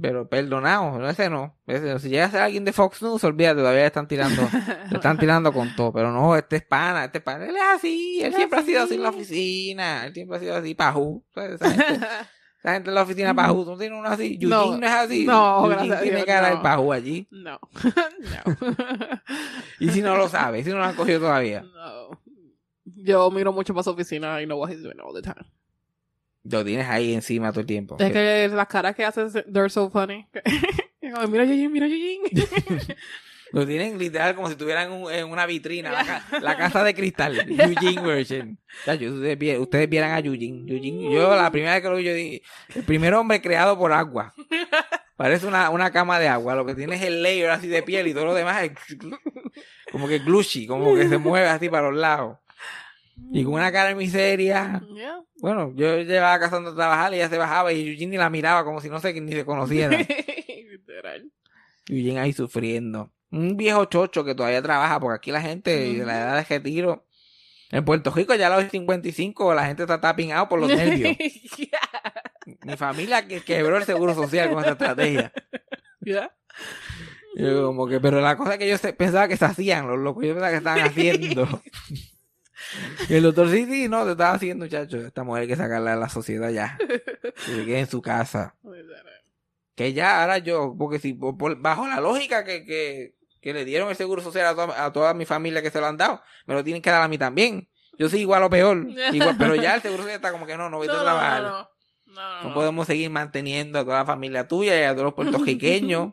[0.00, 1.54] Pero perdonado, no, ese no.
[1.66, 1.98] Ese no.
[1.98, 4.40] Si llega a ser alguien de Fox News, olvídate, todavía le están tirando,
[4.90, 5.92] le están tirando con todo.
[5.92, 7.44] Pero no, este es pana, este es pana.
[7.44, 10.06] Él es así, él siempre ha sido así en la oficina.
[10.06, 11.22] Él siempre ha sido así, pajú.
[11.36, 12.06] Esa gente,
[12.58, 14.38] esa gente en la oficina pajú, ¿no tiene uno así?
[14.40, 15.26] Eugene No, no, es así.
[15.26, 16.62] no, Eugene gracias a tiene Dios, cara de no.
[16.62, 17.28] pajú allí.
[17.30, 17.60] No.
[17.84, 19.20] no.
[19.78, 21.62] Y si no lo sabe, si no lo han cogido todavía.
[21.62, 22.18] No.
[22.84, 25.44] Yo miro mucho para su oficina y know what he's doing all the time.
[26.44, 27.96] Lo tienes ahí encima todo el tiempo.
[27.98, 30.26] Es que las caras que hace, they're so funny.
[31.00, 32.30] Mira Eugene, mira Eugene.
[33.52, 36.82] Lo tienen literal como si estuvieran en, un- en una vitrina, la, ca- la casa
[36.84, 38.58] de cristal, Eugene version.
[38.86, 40.64] Ustedes, vi- ustedes vieran a Eugene.
[40.72, 41.12] Eugene.
[41.14, 42.42] Yo la primera vez que lo vi, yo dije,
[42.74, 44.32] el primer hombre creado por agua.
[45.18, 48.06] Parece una, una cama de agua, lo que tiene es el layer así de piel
[48.08, 48.72] y todo lo demás es
[49.92, 52.38] como que glushy, como que se mueve así para los lados.
[53.32, 54.82] Y con una cara de miseria.
[54.94, 55.20] Yeah.
[55.40, 58.64] Bueno, yo llevaba casando a trabajar y ella se bajaba y Eugene ni la miraba
[58.64, 59.98] como si no sé ni se conociera.
[61.88, 63.12] Eugene ahí sufriendo.
[63.30, 67.06] Un viejo chocho que todavía trabaja, porque aquí la gente de la edad de retiro.
[67.70, 71.16] En Puerto Rico ya a los 55 la gente está tapping out por los nervios.
[72.64, 75.32] Mi familia que quebró el seguro social con esa estrategia.
[76.02, 76.34] Yeah.
[77.34, 80.22] Yo como que, pero la cosa que yo se- pensaba que se hacían, los locos,
[80.24, 81.62] yo pensaba que estaban haciendo.
[83.08, 84.98] Y el doctor, sí, sí, no, te estaba haciendo, muchacho.
[84.98, 86.78] Esta mujer hay que sacarla de la sociedad ya.
[86.78, 88.54] Que se quede en su casa.
[89.74, 93.64] Que ya, ahora yo, porque si por- por- bajo la lógica que, que, que le
[93.64, 96.20] dieron el seguro social a toda, a toda mi familia que se lo han dado,
[96.46, 97.68] me lo tienen que dar a mí también.
[97.98, 100.68] Yo soy igual o peor, igual, pero ya el seguro social está como que no,
[100.70, 101.42] no voy a No, no, trabajar.
[101.42, 101.68] no,
[102.06, 106.12] No, No podemos seguir manteniendo a toda la familia tuya y a todos los puertorriqueños.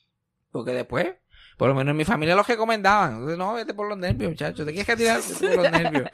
[0.50, 1.14] porque después,
[1.58, 3.14] por lo menos en mi familia los recomendaban.
[3.14, 4.64] Entonces, no, vete por los nervios, muchachos.
[4.64, 6.08] Te quieres que tirar por los nervios.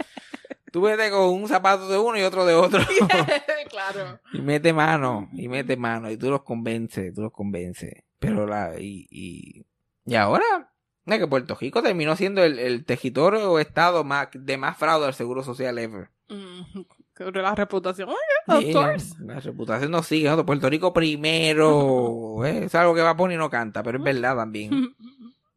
[0.73, 2.81] Tú vete con un zapato de uno y otro de otro.
[3.71, 4.19] claro.
[4.33, 6.11] y mete mano, y mete mano.
[6.11, 8.03] Y tú los convences, tú los convences.
[8.19, 9.67] Pero la, y, y,
[10.07, 10.73] y ahora,
[11.07, 15.07] es que Puerto Rico terminó siendo el, el territorio o estado más, de más fraude
[15.07, 16.09] al seguro social ever.
[16.29, 16.81] Mm,
[17.17, 18.09] Sobre la reputación.
[18.49, 19.15] Of Sí, course.
[19.21, 20.45] La reputación no sigue, ¿no?
[20.45, 22.45] Puerto Rico primero.
[22.45, 22.65] ¿eh?
[22.65, 24.97] Es algo que va y no canta, pero es verdad también.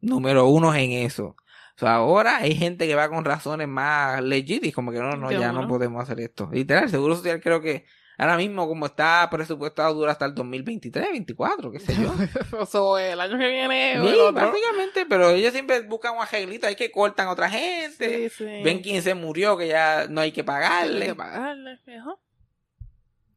[0.00, 1.36] Número uno en eso.
[1.76, 5.30] O sea, ahora hay gente que va con razones más legítimas, como que no, no,
[5.30, 6.48] ya no podemos hacer esto.
[6.52, 7.84] Literal, el Seguro Social creo que
[8.16, 12.12] ahora mismo como está presupuestado dura hasta el 2023, 24, qué sé yo.
[12.58, 13.92] o sea, el año que viene.
[14.00, 14.32] Sí, el otro.
[14.32, 18.28] básicamente, pero ellos siempre buscan un arreglito, hay que cortan a otra gente.
[18.28, 18.62] Sí, sí.
[18.64, 21.06] Ven quién se murió, que ya no hay que Hay pagarle.
[21.06, 21.78] que pagarle.
[21.96, 22.16] ajá.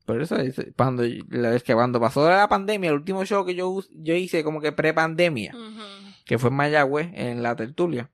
[0.05, 3.53] Por eso es cuando la vez que cuando pasó la pandemia, el último show que
[3.53, 6.10] yo yo hice como que pre-pandemia, Ujú.
[6.31, 8.09] Que fue en Mayagüez, en la tertulia.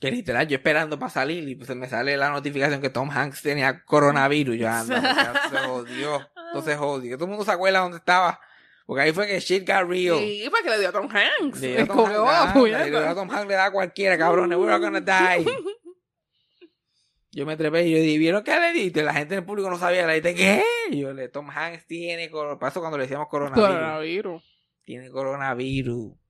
[0.00, 3.42] Que literal, yo esperando para salir y pues me sale la notificación que Tom Hanks
[3.42, 4.56] tenía coronavirus.
[4.56, 4.94] Yo ando,
[5.50, 6.30] se jodió.
[6.46, 7.16] Entonces jodió.
[7.16, 8.38] Todo el mundo se acuerda dónde estaba.
[8.86, 10.16] Porque ahí fue que shit got real.
[10.20, 11.60] Sí, para que le dio a Tom Hanks.
[11.60, 13.72] Le dio a Tom Hanks, oh, ah, le dio a Tom Hanks le da a
[13.72, 14.56] cualquiera, cabrones.
[14.56, 15.44] We're all gonna die.
[17.32, 19.02] Yo me trepé y yo dije, ¿vieron qué le diste?
[19.02, 20.06] La gente en el público no sabía.
[20.06, 20.62] Le dije, ¿qué?
[20.90, 22.60] Y yo le, Tom Hanks tiene coronavirus.
[22.60, 23.68] Pasó cuando le decíamos coronavirus.
[23.68, 24.42] Coronavirus.
[24.84, 26.20] Tiene coronavirus.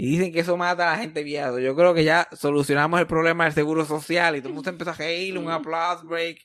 [0.00, 1.60] Y dicen que eso mata a la gente vieja.
[1.60, 4.92] Yo creo que ya solucionamos el problema del seguro social y todo el mundo empezó
[4.92, 6.38] a reír, un applause break.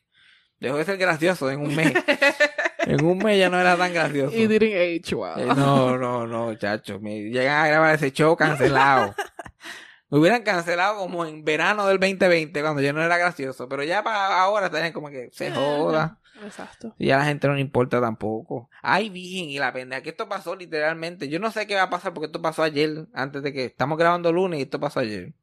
[0.59, 1.93] Dejó de ser gracioso en un mes.
[2.79, 4.35] en un mes ya no era tan gracioso.
[4.35, 5.39] Y didn't age well.
[5.39, 6.99] Eh, no, no, no, chacho.
[6.99, 9.15] Me llegan a grabar ese show cancelado.
[10.09, 13.69] Me hubieran cancelado como en verano del 2020, cuando ya no era gracioso.
[13.69, 16.19] Pero ya para ahora también como que se joda.
[16.45, 16.93] Exacto.
[16.97, 18.69] Y a la gente no le importa tampoco.
[18.81, 21.27] Ay, bien, y la pendeja que esto pasó literalmente.
[21.29, 23.97] Yo no sé qué va a pasar porque esto pasó ayer, antes de que estamos
[23.97, 25.34] grabando lunes y esto pasó ayer.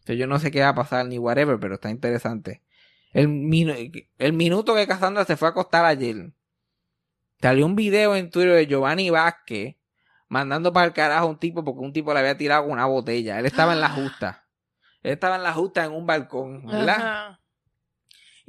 [0.00, 2.62] Entonces, yo no sé qué va a pasar ni whatever, pero está interesante.
[3.12, 6.32] El, minu- el minuto que Cassandra se fue a acostar ayer,
[7.40, 9.76] salió un video en Twitter de Giovanni Vázquez
[10.28, 13.38] mandando para el carajo a un tipo porque un tipo le había tirado una botella.
[13.38, 14.46] Él estaba en la justa.
[15.02, 16.96] Él estaba en la justa en un balcón, ¿verdad?
[16.96, 17.40] Ajá.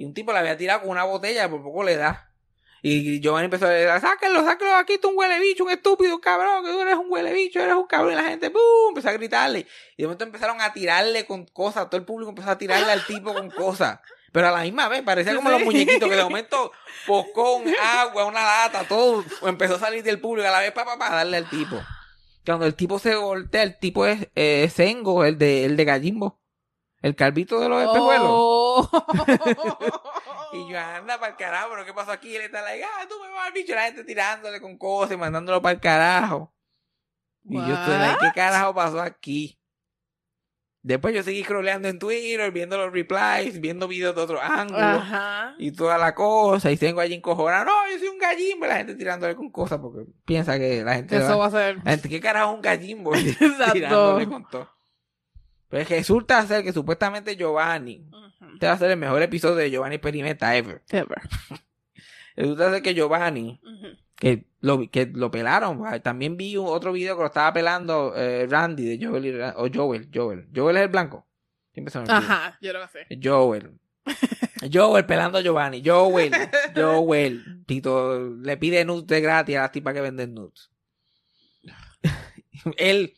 [0.03, 2.29] Y un tipo le había tirado con una botella, por poco le da.
[2.81, 6.19] Y Giovanni empezó a decir, sáquenlo, sáquenlo, aquí tú un huele bicho, un estúpido, un
[6.19, 8.11] cabrón, que tú eres un huele bicho, eres un cabrón.
[8.11, 8.61] Y la gente, ¡pum!
[8.89, 9.65] empezó a gritarle.
[9.95, 13.05] Y de momento empezaron a tirarle con cosas, todo el público empezó a tirarle al
[13.05, 13.99] tipo con cosas.
[14.33, 15.55] Pero a la misma vez, parecía como Sí.
[15.55, 16.73] los muñequitos, que de momento
[17.07, 20.99] pocón, agua, una lata, todo empezó a salir del público a la vez para pa,
[20.99, 21.79] pa, darle al tipo.
[22.45, 26.41] Cuando el tipo se voltea, el tipo es eh, Sengo, el de, el de Gallimbo.
[27.01, 28.27] El calvito de los espejuelos.
[28.29, 28.62] Oh.
[30.53, 32.29] Y yo, anda para el carajo, pero ¿qué pasó aquí?
[32.29, 35.13] Y él está like, ah, tú me vas al bicho, la gente tirándole con cosas
[35.13, 36.53] y mandándolo para el carajo.
[37.45, 39.59] Y yo estoy like, ¿qué carajo pasó aquí?
[40.83, 45.55] Después yo seguí scrolleando en Twitter, viendo los replies, viendo videos de otro ángulo Ajá.
[45.57, 46.69] y toda la cosa.
[46.71, 48.65] Y tengo allí encojonado, no, yo soy un gallimbo.
[48.67, 51.15] La gente tirándole con cosas porque piensa que la gente.
[51.17, 51.77] Eso va- va a ser.
[51.83, 53.15] la gente, ¿qué carajo es un gallimbo?
[53.15, 53.73] Exacto.
[53.73, 54.69] tirándole con todo.
[55.69, 58.05] Pero es que resulta ser que supuestamente Giovanni.
[58.53, 60.81] Este va a ser el mejor episodio de Giovanni Experimenta ever.
[60.89, 61.21] Ever.
[62.35, 63.61] Resulta ser que Giovanni,
[64.15, 68.47] que lo, que lo pelaron, también vi un- otro video que lo estaba pelando eh,
[68.49, 70.47] Randy de Joel, y Ra- o Joel, Joel.
[70.55, 71.27] Joel es el blanco.
[72.07, 73.07] Ajá, yo lo sé.
[73.21, 73.79] Joel.
[74.73, 75.81] Joel pelando a Giovanni.
[75.85, 76.31] Joel.
[76.75, 77.63] Joel.
[77.65, 80.69] Tito le pide nudes de gratis a las tipas que venden nudes.
[82.77, 83.13] él,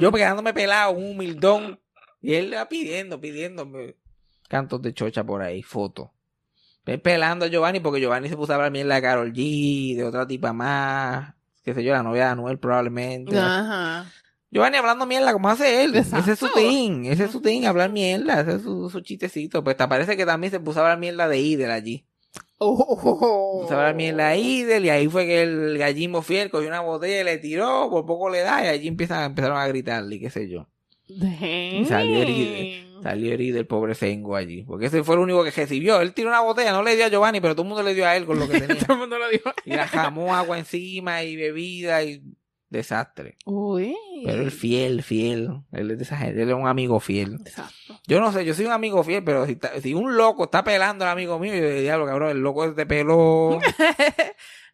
[0.00, 1.80] yo quedándome pelado, un humildón.
[2.20, 3.96] Y él le va pidiendo, pidiéndome
[4.52, 6.10] cantos de chocha por ahí, fotos.
[6.84, 10.04] Él pelando a Giovanni porque Giovanni se puso a hablar mierda de Carol G, de
[10.04, 11.32] otra tipa más,
[11.64, 13.38] qué sé yo, la novia de Anuel probablemente.
[13.38, 14.12] Ajá.
[14.50, 15.96] Giovanni hablando mierda como hace él.
[15.96, 16.18] Exacto.
[16.18, 19.64] Ese es su thing, ese es su thing, hablar mierda, ese es su, su chistecito.
[19.64, 22.04] Pues te parece que también se puso a hablar mierda de Idel allí.
[22.58, 23.62] Oh.
[23.62, 26.80] Puso a hablar mierda de Idel y ahí fue que el gallimbo fiel cogió una
[26.80, 30.20] botella y le tiró, por poco le da y allí empiezan, empezaron a gritarle, y
[30.20, 30.68] qué sé yo.
[31.08, 31.86] Dang.
[31.86, 32.91] salió herido.
[33.02, 34.62] Salió herido el pobre Sengo allí.
[34.62, 36.00] Porque ese fue el único que recibió.
[36.00, 38.06] Él tiró una botella, no le dio a Giovanni, pero todo el mundo le dio
[38.06, 38.78] a él con lo que tenía.
[38.78, 39.50] Todo el mundo lo dijo.
[39.64, 42.22] y la jamó agua encima y bebida y
[42.70, 43.36] desastre.
[43.44, 43.94] Uy.
[44.24, 45.50] Pero él fiel, fiel.
[45.72, 47.34] Él es de esa gente, él es un amigo fiel.
[47.44, 47.74] Exacto.
[48.06, 51.10] Yo no sé, yo soy un amigo fiel, pero si, un loco está pelando al
[51.10, 53.58] amigo mío, yo diablo, cabrón, el loco te peló.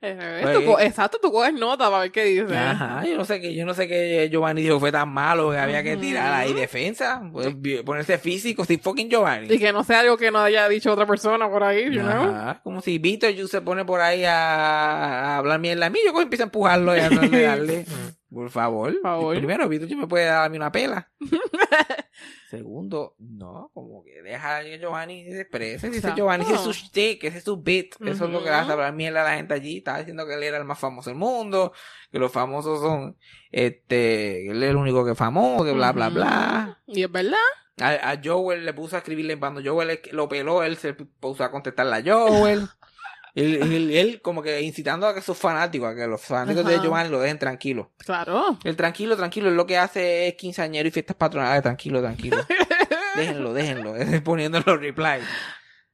[0.01, 2.57] Eh, Pues- tú exacto, tú coges nota para ver qué dice.
[2.57, 5.59] Ajá, yo no sé que, yo no sé que Giovanni dijo fue tan malo que
[5.59, 7.49] había que tirar ahí defensa, pues,
[7.85, 9.53] ponerse físico, si fucking Giovanni.
[9.53, 12.31] Y que no sea algo que no haya dicho otra persona por ahí, you know?
[12.33, 16.13] Ajá, como si Víctor se pone por ahí a, a hablar mierda a mí, yo
[16.13, 17.85] cojo empiezo a empujarlo y a de darle.
[18.33, 18.95] Por favor.
[19.03, 19.37] favor.
[19.37, 21.11] Primero, Yu me puede dar a mí una pela.
[22.51, 25.91] Segundo, no, como que deja que Giovanni se exprese.
[25.91, 26.13] Dice.
[26.15, 27.95] Giovanni, ese es su shtick, ese es su bit.
[28.01, 29.79] Eso es lo que le hace hablar mierda a la gente allí.
[29.79, 31.73] Estaba diciendo que él era el más famoso del mundo,
[32.11, 33.17] que los famosos son,
[33.51, 36.83] este, él es el único que es famoso, que bla, bla, bla.
[36.87, 37.37] Y es verdad.
[37.81, 41.51] A, a Joel le puso a escribirle cuando Joel lo peló, él se puso a
[41.51, 42.69] contestarle a Joel.
[43.35, 46.81] él, él, él como que incitando a que sus fanáticos, a que los fanáticos de.
[46.81, 47.93] Giovanni lo dejen tranquilo.
[47.99, 48.59] Claro.
[48.65, 52.37] El tranquilo, tranquilo, él lo que hace es quinceañero y fiestas patronales, tranquilo, tranquilo.
[53.17, 55.25] déjenlo, déjenlo, es poniendo los replies.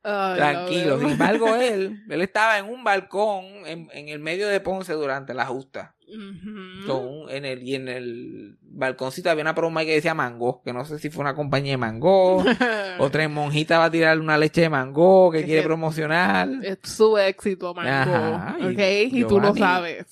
[0.03, 0.99] Tranquilo.
[0.99, 5.33] Sin embargo, él, él estaba en un balcón en, en el medio de Ponce durante
[5.33, 5.95] la justa.
[6.07, 10.99] En el, y en el balconcito había una broma que decía mango, que no sé
[10.99, 12.45] si fue una compañía de mango.
[12.99, 16.49] Otra monjita va a tirar una leche de mango que Es quiere que- promocionar.
[16.63, 17.91] Es su éxito, Mango.
[17.91, 20.07] Ajá, y ok, y tú lo sabes.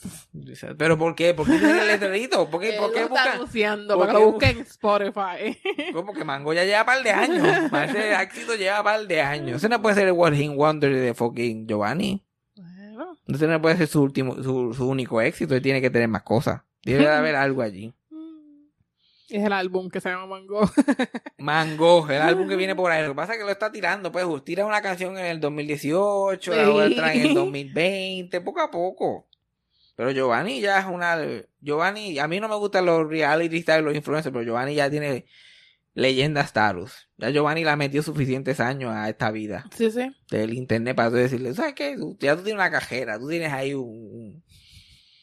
[0.78, 1.34] Pero ¿por qué?
[1.34, 2.48] ¿Por qué tiene el letrerito?
[2.48, 3.28] ¿Por qué, por qué buscan?
[3.36, 5.58] anunciando por para que lo busquen en Spotify.
[5.92, 7.70] Como que Mango ya lleva par de años.
[7.70, 9.56] Parece éxito lleva par de años.
[9.58, 12.24] Ese no puede ser el One Wonder de fucking Giovanni.
[13.28, 15.54] Ese no puede ser su último, su, su único éxito.
[15.54, 16.62] Él tiene que tener más cosas.
[16.84, 17.94] Debe de haber algo allí.
[19.28, 20.60] Es el álbum que se llama Mango.
[21.38, 23.02] Mango, el álbum que viene por ahí.
[23.02, 24.26] Lo que pasa es que lo está tirando, pues.
[24.44, 26.70] Tira una canción en el 2018, la Sí.
[26.70, 29.26] otra en el 2020, poco a poco.
[29.96, 31.16] Pero Giovanni ya es una.
[31.60, 35.24] Giovanni, a mí no me gustan los reality stars, los influencers, pero Giovanni ya tiene
[35.94, 37.08] leyenda status.
[37.18, 40.10] Ya Giovanni la metió suficientes años a esta vida Sí, sí.
[40.30, 41.96] del internet para decirle, ¿sabes qué?
[41.96, 44.42] Tú- ya tú tienes una cajera, tú tienes ahí un,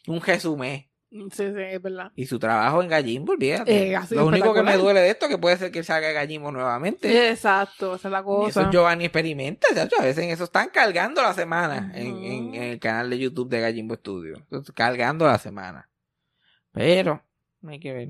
[0.07, 0.87] un, resumé.
[1.11, 2.11] Sí, sí, es verdad.
[2.15, 3.93] Y su trabajo en Gallimbo, olvídate.
[3.93, 6.51] Eh, Lo único que me duele de esto es que puede ser que salga Gallimbo
[6.51, 7.29] nuevamente.
[7.31, 8.61] Exacto, esa es la Y cosa.
[8.61, 9.95] eso Giovanni experimenta, chacho.
[9.99, 12.23] A veces en eso están cargando la semana en, Ujú.
[12.25, 14.35] en- en el canal de YouTube de Gallimbo Studio.
[14.37, 15.89] Entonces, cargando la semana.
[16.71, 17.23] Pero,
[17.67, 18.09] hay que ver.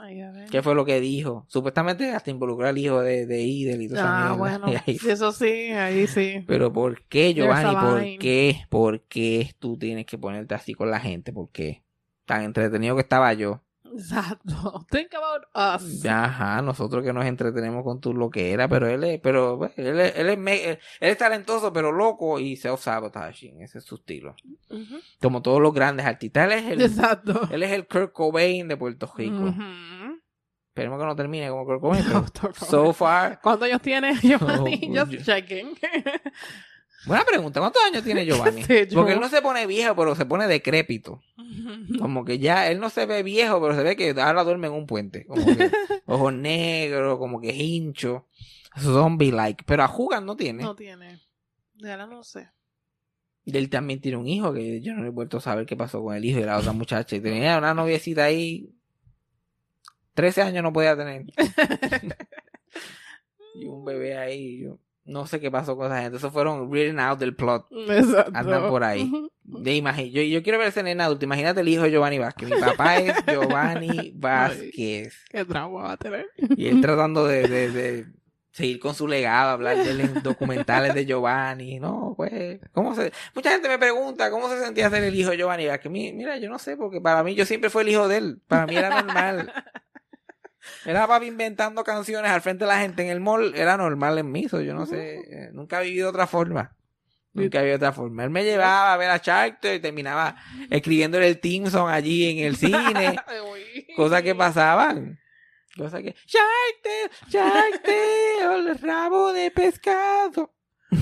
[0.00, 0.48] Ay, a ver.
[0.48, 1.44] ¿Qué fue lo que dijo?
[1.48, 4.66] Supuestamente hasta involucró al hijo de, de Idel y toda esa Ah, bueno.
[4.86, 6.44] Ahí eso sí, ahí sí.
[6.46, 7.74] Pero ¿por qué, Giovanni?
[7.74, 8.64] ¿Por qué?
[8.68, 11.32] ¿Por qué tú tienes que ponerte así con la gente?
[11.32, 11.82] ¿Por qué?
[12.24, 13.62] Tan entretenido que estaba yo.
[13.94, 14.84] Exacto.
[14.90, 15.44] Think about
[15.82, 16.04] us.
[16.06, 19.74] Ajá, nosotros que nos entretenemos con tu lo que era, pero él es, pero bueno,
[19.76, 23.62] él es, él es, me- él es talentoso, pero loco y self-sabotaging.
[23.62, 24.34] Ese es su estilo.
[25.20, 26.44] Como todos los grandes artistas.
[26.46, 27.48] Él es el, Exacto.
[27.50, 29.54] él es el Kurt Cobain de Puerto Rico.
[30.68, 33.40] Esperemos que no termine como Kurt Cobain, pero so far.
[33.40, 34.90] ¿Cuántos años tiene Giovanni?
[34.96, 35.76] Oh, Just checking.
[37.06, 38.62] Buena pregunta, ¿cuántos años tiene Giovanni?
[38.94, 41.20] Porque él no se pone viejo, pero se pone decrépito.
[41.98, 44.74] Como que ya, él no se ve viejo, pero se ve que ahora duerme en
[44.74, 45.26] un puente.
[45.26, 45.70] Como que
[46.06, 48.26] ojos negros, como que hincho.
[48.78, 49.64] Zombie-like.
[49.66, 50.62] Pero a Jugan no tiene.
[50.62, 51.20] No tiene.
[51.74, 52.48] De ahora no sé.
[53.44, 56.02] Y él también tiene un hijo, que yo no he vuelto a saber qué pasó
[56.02, 57.16] con el hijo de la otra muchacha.
[57.16, 58.74] Y tenía una noviecita ahí.
[60.14, 61.24] 13 años no podía tener.
[63.54, 64.60] y un bebé ahí.
[64.62, 66.18] Yo no sé qué pasó con esa gente.
[66.18, 67.66] Esos fueron written out del plot.
[67.88, 68.32] Exacto.
[68.34, 69.10] Andan por ahí.
[69.42, 71.24] De imagi- yo, yo quiero ver ese nene adulto.
[71.24, 72.50] Imagínate el hijo de Giovanni Vázquez.
[72.50, 75.24] Mi papá es Giovanni Vázquez.
[75.30, 76.26] ¿Qué trauma va a tener?
[76.56, 78.06] Y él tratando de, de, de
[78.52, 81.80] seguir con su legado, hablar de él en documentales de Giovanni.
[81.80, 83.10] No, pues, ¿cómo se...?
[83.34, 85.90] Mucha gente me pregunta cómo se sentía ser el hijo de Giovanni Vázquez.
[85.90, 88.42] Mi- Mira, yo no sé, porque para mí yo siempre fui el hijo de él.
[88.48, 89.50] Para mí era normal.
[90.84, 93.54] Era papi inventando canciones al frente de la gente en el mall.
[93.54, 94.48] Era normal en mí.
[94.48, 95.18] so yo no sé.
[95.18, 96.74] eh, Nunca he vivido otra forma.
[97.32, 98.24] Nunca de otra forma.
[98.24, 100.34] Él me llevaba a ver a Charter y terminaba
[100.70, 103.16] escribiendo el theme song allí en el cine.
[103.96, 105.20] Cosas que pasaban.
[105.76, 106.14] Cosas que.
[106.26, 110.52] Charter, Charter, el rabo de pescado.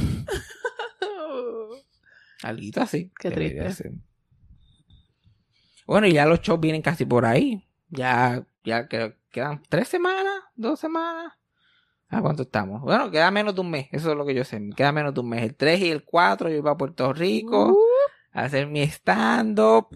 [2.42, 3.10] Alguito así.
[3.18, 3.72] Qué triste.
[3.72, 3.92] ser.
[5.86, 7.66] Bueno, y ya los shows vienen casi por ahí.
[7.88, 11.30] Ya, ya que- quedan tres semanas, dos semanas.
[12.08, 12.80] ¿A cuánto estamos?
[12.80, 13.88] Bueno, queda menos de un mes.
[13.92, 14.62] Eso es lo que yo sé.
[14.74, 15.42] Queda menos de un mes.
[15.42, 17.76] El 3 y el 4 yo iba a Puerto Rico Uh,
[18.32, 19.88] a hacer mi stand-up.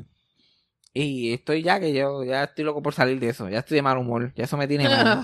[0.93, 3.49] Y estoy ya que yo ya estoy loco por salir de eso.
[3.49, 4.35] Ya estoy de mal humor.
[4.35, 5.23] Ya eso me tiene mal.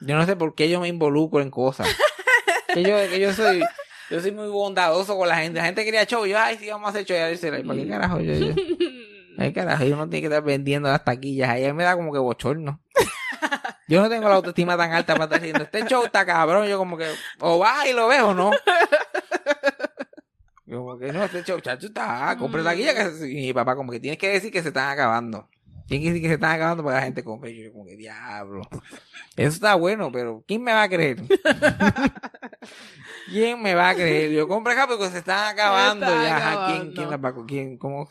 [0.00, 1.88] Yo no sé por qué yo me involucro en cosas.
[2.74, 3.62] que yo, que yo soy,
[4.10, 5.58] yo soy muy bondadoso con la gente.
[5.60, 6.26] La gente quería show.
[6.26, 7.16] Yo, ay, sí, vamos a hacer show.
[7.16, 8.20] Y yo decía, "Ay, ¿para qué carajo?
[8.20, 8.54] Yo, yo,
[9.38, 11.48] Ay, carajo, uno tiene que estar vendiendo las taquillas.
[11.48, 12.82] Ahí me da como que bochorno.
[13.88, 16.66] Yo no tengo la autoestima tan alta para estar diciendo, este show está cabrón.
[16.66, 17.08] Yo como que,
[17.40, 18.50] o va y lo veo no.
[20.66, 22.92] Yo como que no, este show, chacho, está, compre taquilla.
[22.94, 23.30] Que...
[23.30, 25.48] Y mi papá como que tienes que decir que se están acabando.
[25.86, 27.54] Tienes que decir que se están acabando para que la gente compre.
[27.54, 28.62] Yo como que, diablo.
[29.36, 31.22] Eso está bueno, pero ¿quién me va a creer?
[33.28, 34.32] ¿Quién me va a creer?
[34.32, 36.06] Yo compro acá porque se están acabando.
[36.06, 36.94] están ya, ajá, ¿quién, acabando.
[36.94, 38.08] quién las va a quién, cómo?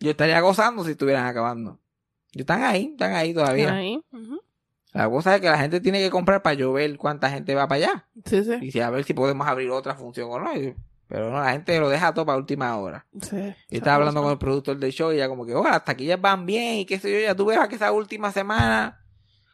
[0.00, 1.80] Yo estaría gozando si estuvieran acabando.
[2.32, 3.72] Yo están ahí, están ahí todavía.
[3.72, 4.04] Ahí.
[4.12, 4.41] ujú.
[4.92, 7.66] La cosa es que la gente tiene que comprar para yo ver cuánta gente va
[7.68, 8.06] para allá.
[8.26, 8.58] Sí, sí.
[8.60, 10.54] Y si a ver si podemos abrir otra función o no.
[10.54, 10.74] Y-
[11.08, 13.06] Pero no, la gente lo deja todo para última hora.
[13.20, 13.36] Sí.
[13.36, 16.20] Yo estaba hablando con el productor del show y ya como que, oh, las taquillas
[16.20, 18.98] van bien y qué sé yo, ya tú ves que esa última semana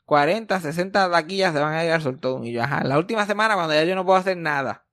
[0.07, 2.45] 40, 60 taquillas se van a al soltón.
[2.45, 4.84] Y yo, ajá, la última semana cuando ya yo no puedo hacer nada.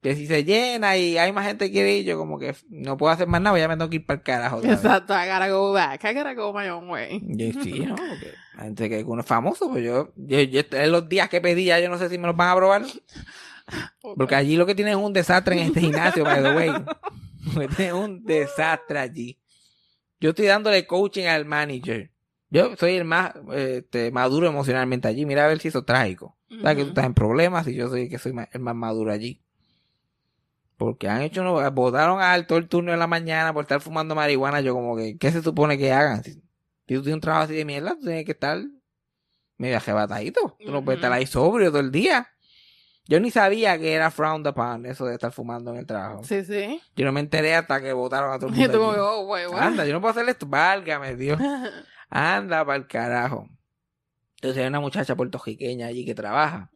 [0.00, 2.96] Que si se llena y hay más gente que quiere ir, yo como que no
[2.96, 4.60] puedo hacer más nada, ya me tengo que ir para el carajo.
[4.60, 4.72] vez.
[4.72, 6.04] Exacto, I gotta go back.
[6.04, 7.20] I gotta go my own way.
[7.20, 7.96] Y sí, ¿no?
[7.96, 11.64] Porque gente que uno es famoso, pues yo, yo, yo en los días que pedí
[11.64, 12.82] ya yo no sé si me los van a aprobar.
[14.16, 16.70] Porque allí lo que tienen es un desastre en este gimnasio, by the way.
[17.78, 19.38] Es un desastre allí.
[20.20, 22.10] Yo estoy dándole coaching al manager.
[22.50, 25.26] Yo soy el más este, maduro emocionalmente allí.
[25.26, 26.36] Mira a ver si eso es trágico.
[26.62, 29.12] Sabes que tú estás en problemas y yo soy el que soy el más maduro
[29.12, 29.42] allí.
[30.78, 34.60] Porque han hecho, votaron a todo el turno de la mañana por estar fumando marihuana.
[34.62, 36.24] Yo como que, ¿qué se supone que hagan?
[36.24, 36.40] Si, si
[36.94, 38.58] tú tienes un trabajo así de mierda, tú tienes que estar
[39.58, 40.56] medio ajebatadito.
[40.64, 42.28] Tú no puedes estar ahí sobrio todo el día.
[43.06, 46.22] Yo ni sabía que era frowned upon eso de estar fumando en el trabajo.
[46.24, 46.80] Sí, sí.
[46.94, 48.72] Yo no me enteré hasta que votaron a todo el Y mundo.
[48.72, 49.00] tú como, allí.
[49.02, 49.60] oh, wait, what?
[49.60, 50.46] Anda, yo no puedo hacerle esto.
[50.46, 51.40] Válgame, Dios.
[52.10, 53.48] Anda para el carajo.
[54.36, 56.70] Entonces hay una muchacha puertorriqueña allí que trabaja.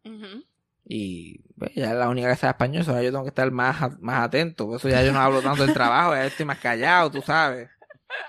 [0.84, 2.84] Y pues, ella es la única que sabe español.
[2.88, 4.66] Ahora yo tengo que estar más, más atento.
[4.66, 6.14] Por eso ya yo no hablo tanto del trabajo.
[6.14, 7.70] Ya estoy más callado, tú sabes.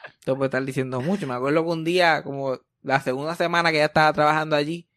[0.05, 1.27] Entonces puedo estar diciendo mucho.
[1.27, 4.87] Me acuerdo que un día, como la segunda semana que ella estaba trabajando allí,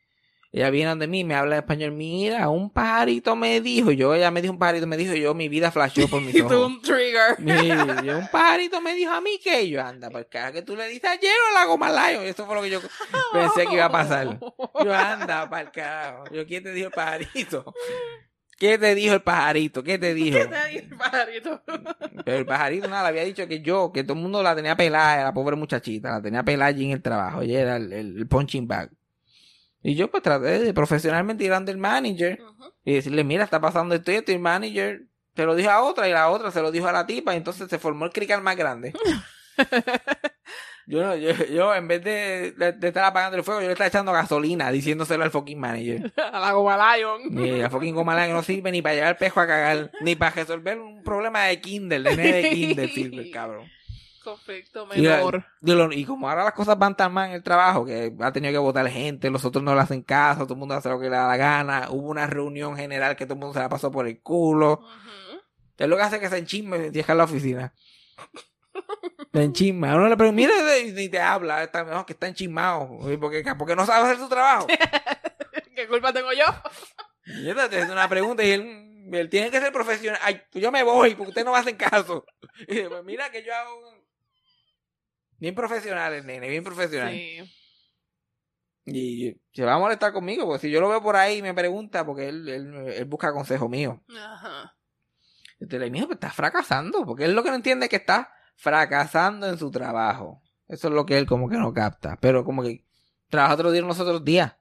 [0.59, 1.93] ella viene donde mí, me habla en español.
[1.93, 3.91] Mira, un pajarito me dijo.
[3.93, 5.15] Yo, ella me dijo un pajarito, me dijo.
[5.15, 6.67] Yo, mi vida flasheó por Y tú ojos.
[6.67, 7.39] un trigger.
[7.39, 10.63] Mira, yo, un pajarito me dijo a mí que yo anda para el cara que
[10.63, 12.25] tú le dices ayer o la goma lion.
[12.25, 12.81] Eso fue lo que yo
[13.33, 14.39] pensé que iba a pasar.
[14.85, 16.25] Yo anda para el carajo.
[16.33, 17.75] Yo, ¿quién te dijo el pajarito?
[18.59, 19.83] ¿Qué te dijo el pajarito?
[19.85, 20.39] ¿Qué te dijo?
[20.39, 21.63] ¿Qué te dice, pajarito?
[22.25, 24.75] Pero el pajarito nada, le había dicho que yo, que todo el mundo la tenía
[24.75, 27.43] pelada, la pobre muchachita, la tenía pelada allí en el trabajo.
[27.43, 28.91] Ella era el, el- el punching bag.
[29.89, 32.41] Y yo pues traté de profesionalmente ir el manager
[32.85, 35.03] y decirle, mira, está pasando esto y esto, y el manager
[35.37, 37.37] se lo dijo a otra y la otra se lo dijo a la tipa y
[37.37, 38.93] entonces se formó el crical más grande.
[40.87, 43.75] yo, no- yo, yo en vez de, de- de estar apagando el fuego, yo le
[43.75, 46.13] estaba echando gasolina diciéndoselo al fucking manager.
[46.33, 47.21] A la goma lion.
[47.39, 50.17] Y la fucking goma que no sirve ni para llevar el pejo a cagar, ni
[50.17, 53.71] para resolver un problema de Kindle, de nene de Kindle sirve cabrón.
[54.27, 55.45] Conflicto menor.
[55.93, 58.59] y como ahora las cosas van tan mal en el trabajo, que ha tenido que
[58.59, 61.17] votar gente, los otros no le hacen caso, todo el mundo hace lo que le
[61.17, 64.09] da la gana, hubo una reunión general que todo el mundo se la pasó por
[64.09, 64.81] el culo.
[64.83, 65.41] Ujú.
[65.79, 67.73] Es lo que hace que se enchisme y deja la oficina.
[69.33, 69.93] Se enchisma.
[69.93, 72.99] A uno le pregunta, mira, y te habla, está mejor que está enchismado.
[73.21, 74.67] Porque, porque no sabe hacer su trabajo.
[75.77, 76.47] ¿Qué culpa tengo yo?
[77.27, 80.21] Y esta te hace una pregunta y él, él tiene que ser profesional.
[80.25, 82.25] Ay, pues yo me voy porque usted no me hacen caso.
[82.69, 83.96] Y dice, pues mira que yo hago...
[85.39, 87.13] Bien profesional el nene, bien profesional.
[87.13, 87.43] Sí.
[88.87, 91.55] Y se va a molestar conmigo, porque si yo lo veo por ahí y me
[91.55, 94.03] pregunta, porque él, él, él busca consejo mío.
[94.17, 94.77] Ajá.
[95.59, 98.33] Yo le digo, pues estás fracasando, porque él lo que no entiende es que está
[98.57, 100.43] fracasando en su trabajo.
[100.69, 102.19] Eso es lo que él como que no capta.
[102.21, 102.85] Pero como que
[103.29, 104.55] trabajo te lo dieron los otros días.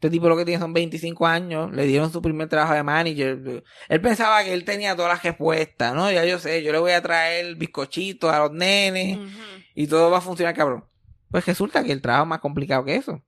[0.00, 3.62] Este tipo lo que tiene son 25 años, le dieron su primer trabajo de manager.
[3.86, 6.10] Él pensaba que él tenía todas las respuestas, ¿no?
[6.10, 9.18] Ya yo sé, yo le voy a traer bizcochitos a los nenes
[9.74, 10.86] y todo va a funcionar cabrón.
[11.30, 13.22] Pues resulta que el trabajo es más complicado que eso.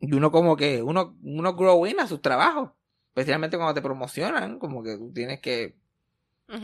[0.00, 2.70] Y uno como que, uno, uno grow in a sus trabajos.
[3.10, 5.76] Especialmente cuando te promocionan, como que tú tienes que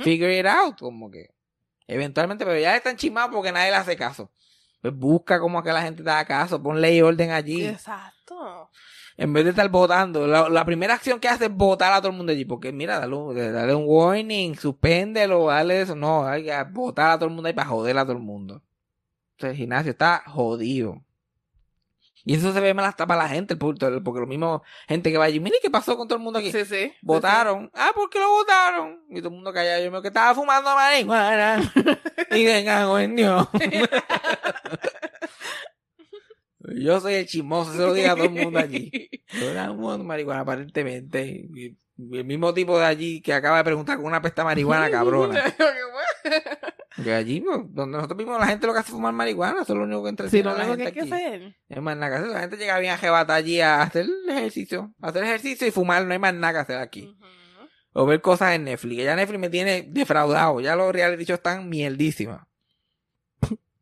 [0.01, 1.30] figure it out, como que
[1.86, 4.32] eventualmente, pero ya están chimados porque nadie le hace caso.
[4.82, 7.64] Pues busca como que la gente te haga caso, pon ley y orden allí.
[7.64, 8.70] Exacto.
[9.18, 12.10] En vez de estar votando, la, la primera acción que hace es votar a todo
[12.10, 16.44] el mundo allí, porque mira, dale, un- dale un warning, suspéndelo, dale eso, no, hay
[16.44, 18.62] que votar a todo el mundo ahí para joder a todo el mundo.
[19.32, 21.02] Entonces el gimnasio está jodido.
[22.28, 25.12] Y eso se ve mal hasta para la gente, el punto, porque lo mismo gente
[25.12, 26.50] que va allí, mire qué pasó con todo el mundo aquí.
[26.50, 26.92] Sí, sí.
[27.00, 27.70] Votaron.
[27.72, 29.00] Ah, ¿por qué lo votaron?
[29.10, 29.84] Y todo el mundo callado.
[29.84, 31.72] Yo me que estaba fumando marihuana.
[32.32, 33.48] y en Dios.
[36.74, 38.90] Yo soy el chismoso, se lo diga a todo el mundo allí.
[39.40, 41.48] Yo era fumando marihuana, aparentemente.
[41.98, 45.42] El mismo tipo de allí que acaba de preguntar con una pesta marihuana cabrona.
[46.96, 49.62] Porque allí, pues, donde nosotros vimos, la gente lo que hace es fumar marihuana.
[49.62, 51.14] Eso es lo único que Sí, entretiene lo a la único que gente hay que
[51.14, 51.40] hacer.
[51.68, 52.30] No hay más nada que hacer.
[52.30, 54.94] La gente llega bien a jebatar allí a hacer ejercicio.
[55.00, 56.04] A hacer ejercicio y fumar.
[56.04, 57.16] No hay más nada que hacer aquí.
[57.92, 59.04] O ver cosas en Netflix.
[59.04, 60.60] Ya Netflix me tiene defraudado.
[60.60, 62.46] Ya los reality shows están mierdísimas.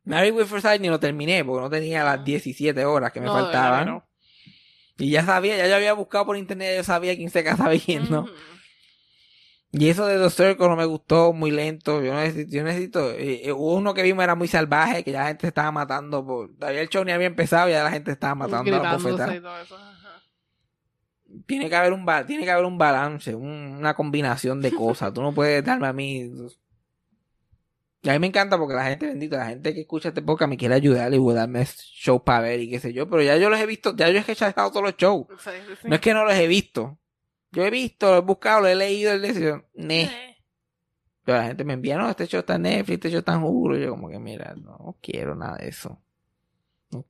[0.05, 3.27] Married with First Sight ni lo terminé porque no tenía las 17 horas que me
[3.27, 3.87] No, faltaban.
[3.87, 4.07] no.
[4.99, 7.81] Y ya sabía, ya yo había buscado por internet, yo sabía quién se casaba y
[7.81, 8.27] quién no.
[9.73, 12.01] Y eso de The Circle no me gustó, muy lento.
[12.01, 15.23] Yo necesito, yo necesito, eh, eh, hubo uno que vimos era muy salvaje, que ya
[15.23, 17.91] la gente se estaba matando por, todavía el show ni había empezado y ya la
[17.91, 18.91] gente estaba matando a la.
[19.75, 20.23] Ajá.
[21.47, 25.13] Tiene que haber un ba- tiene que haber un balance, un- una combinación de cosas.
[25.13, 26.31] Tú no puedes darme a mí.
[28.05, 30.51] Y a mí me encanta porque la gente bendita, la gente que escucha este podcast
[30.51, 33.23] me quiere ayudar y voy a darme shows para ver y qué sé yo, pero
[33.23, 35.27] ya yo los he visto, ya yo he rechazado todos los shows.
[35.39, 35.89] Sí, sí, sí.
[35.89, 36.99] No es que no los he visto.
[37.51, 39.65] Yo he visto, lo he buscado, lo he leído, el deseo.
[39.73, 40.37] Ne.
[41.25, 43.43] Pero la gente me envía, no, este show está en Netflix, este show está en
[43.43, 43.79] Hulu.
[43.79, 46.04] Yo como que, mira, no quiero nada de eso.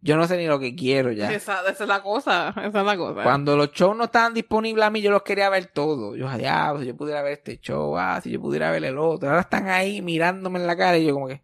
[0.00, 1.32] Yo no sé ni lo que quiero ya.
[1.32, 2.48] Esa, esa es la cosa.
[2.56, 3.22] Esa es la cosa.
[3.22, 6.16] Cuando los shows no estaban disponibles a mí, yo los quería ver todos.
[6.16, 9.28] Yo, ah, si yo pudiera ver este show, ah, si yo pudiera ver el otro.
[9.28, 11.42] Ahora están ahí mirándome en la cara y yo como que,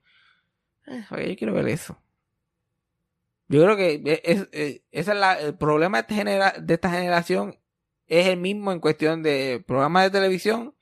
[0.87, 1.97] eh, yo quiero ver eso.
[3.49, 6.91] Yo creo que es, es- ese es la- el problema de esta, genera- de esta
[6.91, 7.59] generación
[8.07, 10.75] es el mismo en cuestión de programas de televisión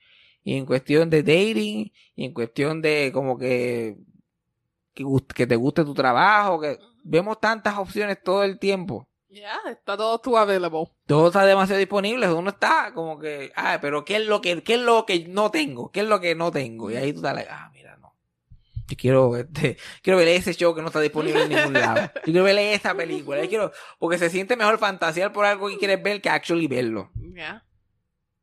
[0.45, 3.97] y en cuestión de dating y en cuestión de como que
[5.35, 10.19] que te guste tu trabajo, que vemos tantas opciones todo el tiempo Ya, está todo
[10.21, 10.87] tú available.
[11.07, 14.75] todo está demasiado disponible, uno está como que, ah, pero ¿qué es lo que, qué
[14.75, 15.91] es lo que no tengo?
[15.91, 16.91] ¿Qué es lo que no tengo?
[16.91, 18.15] Y ahí tú estás, like, ah, mira, no.
[18.89, 22.11] Yo quiero, este, quiero ver ese show que no está disponible en ningún lado.
[22.17, 23.43] Yo quiero ver esa película.
[23.43, 27.11] Yo quiero, porque se siente mejor fantasear por algo que quieres ver que actually verlo.
[27.35, 27.65] Ya.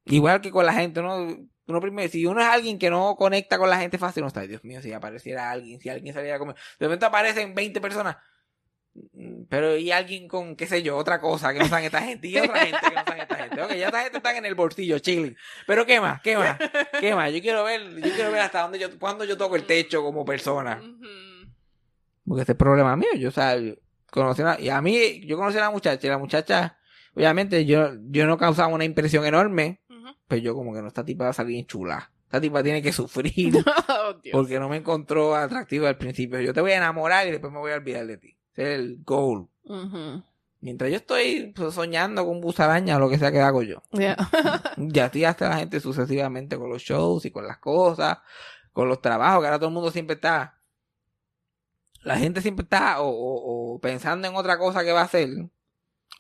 [0.06, 1.28] Igual que con la gente, ¿no?
[1.68, 4.42] Uno primero, si uno es alguien que no conecta con la gente fácil, no está,
[4.42, 6.56] Dios mío, si apareciera alguien, si alguien saliera a comer.
[6.80, 8.18] De repente aparecen 20 personas.
[9.14, 12.28] Mm, Pero y alguien con, qué sé yo, otra cosa que no sean esta gente
[12.28, 13.62] y otra gente que no sean esta gente.
[13.62, 15.36] Ok, ya esta gente está en el bolsillo, chilling.
[15.68, 16.58] Pero qué más, qué más,
[17.00, 17.32] qué más.
[17.32, 20.24] Yo quiero ver, yo quiero ver hasta dónde yo, cuándo yo toco el techo como
[20.24, 20.82] persona.
[22.26, 23.10] Porque este es problema mío.
[23.18, 23.58] Yo, o sea,
[24.10, 26.78] conocí a, y a mí, yo conocí a la muchacha y la muchacha,
[27.14, 29.82] obviamente, yo, yo no causaba una impresión enorme.
[30.28, 32.12] Pero yo como que no, esta tipa va a salir chula.
[32.24, 33.54] Esta tipa tiene que sufrir
[33.88, 36.42] Oh, porque no me encontró atractivo al principio.
[36.42, 38.35] Yo te voy a enamorar y después me voy a olvidar de ti.
[38.56, 39.48] Ese es el goal.
[40.62, 43.82] Mientras yo estoy pues, soñando con busaraña o lo que sea que hago yo.
[43.92, 44.16] Ya.
[44.78, 48.18] Ya estoy hasta la gente sucesivamente con los shows y con las cosas,
[48.74, 50.58] con los trabajos, que ahora todo el mundo siempre está.
[52.02, 55.30] La gente siempre está o, o- o pensando en otra cosa que va a hacer.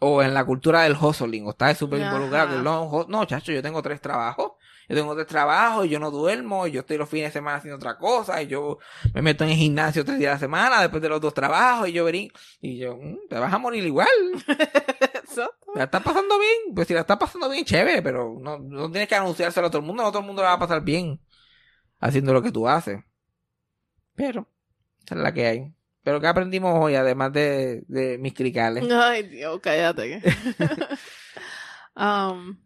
[0.02, 2.50] O en la cultura del hustling, o está súper involucrado.
[2.56, 4.54] con los ho- No, chacho, yo tengo tres trabajos.
[4.88, 6.68] Yo tengo tres trabajos y yo no duermo.
[6.68, 8.42] Y yo estoy los fines de semana haciendo otra cosa.
[8.42, 8.78] Y yo
[9.14, 11.90] me meto en el gimnasio tres días a la semana después de los dos trabajos.
[11.90, 12.32] Y yo verí.
[12.62, 14.08] Y yo, "Mm, te vas a morir igual.
[15.76, 16.74] ¿La estás pasando bien?
[16.74, 19.82] Pues si la estás pasando bien, chévere, pero no, no tienes que anunciárselo a todo
[19.82, 21.20] el mundo, no todo el mundo la va a pasar bien
[22.00, 23.00] haciendo lo que tú haces.
[24.16, 24.48] Pero,
[25.04, 25.74] esa es la que hay.
[26.04, 28.86] Pero ¿qué aprendimos hoy, además de, de mis cricales?
[28.90, 30.22] Ay, Dios, cállate.
[31.96, 32.58] um,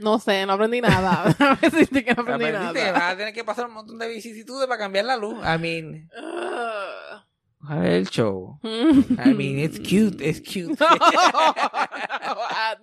[0.00, 1.36] no sé, no aprendí nada.
[1.62, 2.92] Decirte que no aprendí Aprendiste nada.
[2.92, 5.36] vas a tener que pasar un montón de vicisitudes para cambiar la luz.
[5.44, 7.26] I mean, Ah.
[7.68, 8.58] a ver el show.
[8.64, 10.78] I mean, it's cute, it's cute.
[10.84, 10.86] no,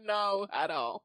[0.04, 1.02] no, at all.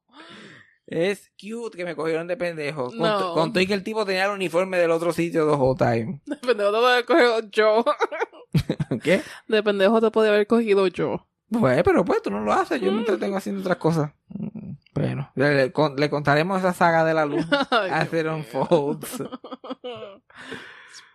[0.85, 2.87] es cute que me cogieron de pendejo.
[2.87, 3.19] Con, No.
[3.19, 5.77] to- con todo y que el tipo tenía el uniforme del otro sitio the whole
[5.77, 6.21] time.
[6.25, 7.85] De pendejo te podía haber cogido yo.
[9.03, 9.21] ¿Qué?
[9.47, 11.27] De pendejo te podía haber cogido yo.
[11.59, 14.11] Pues, pero pues tú no lo haces, yo me entretengo haciendo otras cosas.
[14.29, 18.23] Mm, Bueno, le, le con- le contaremos esa saga de la luz Ay, as Dios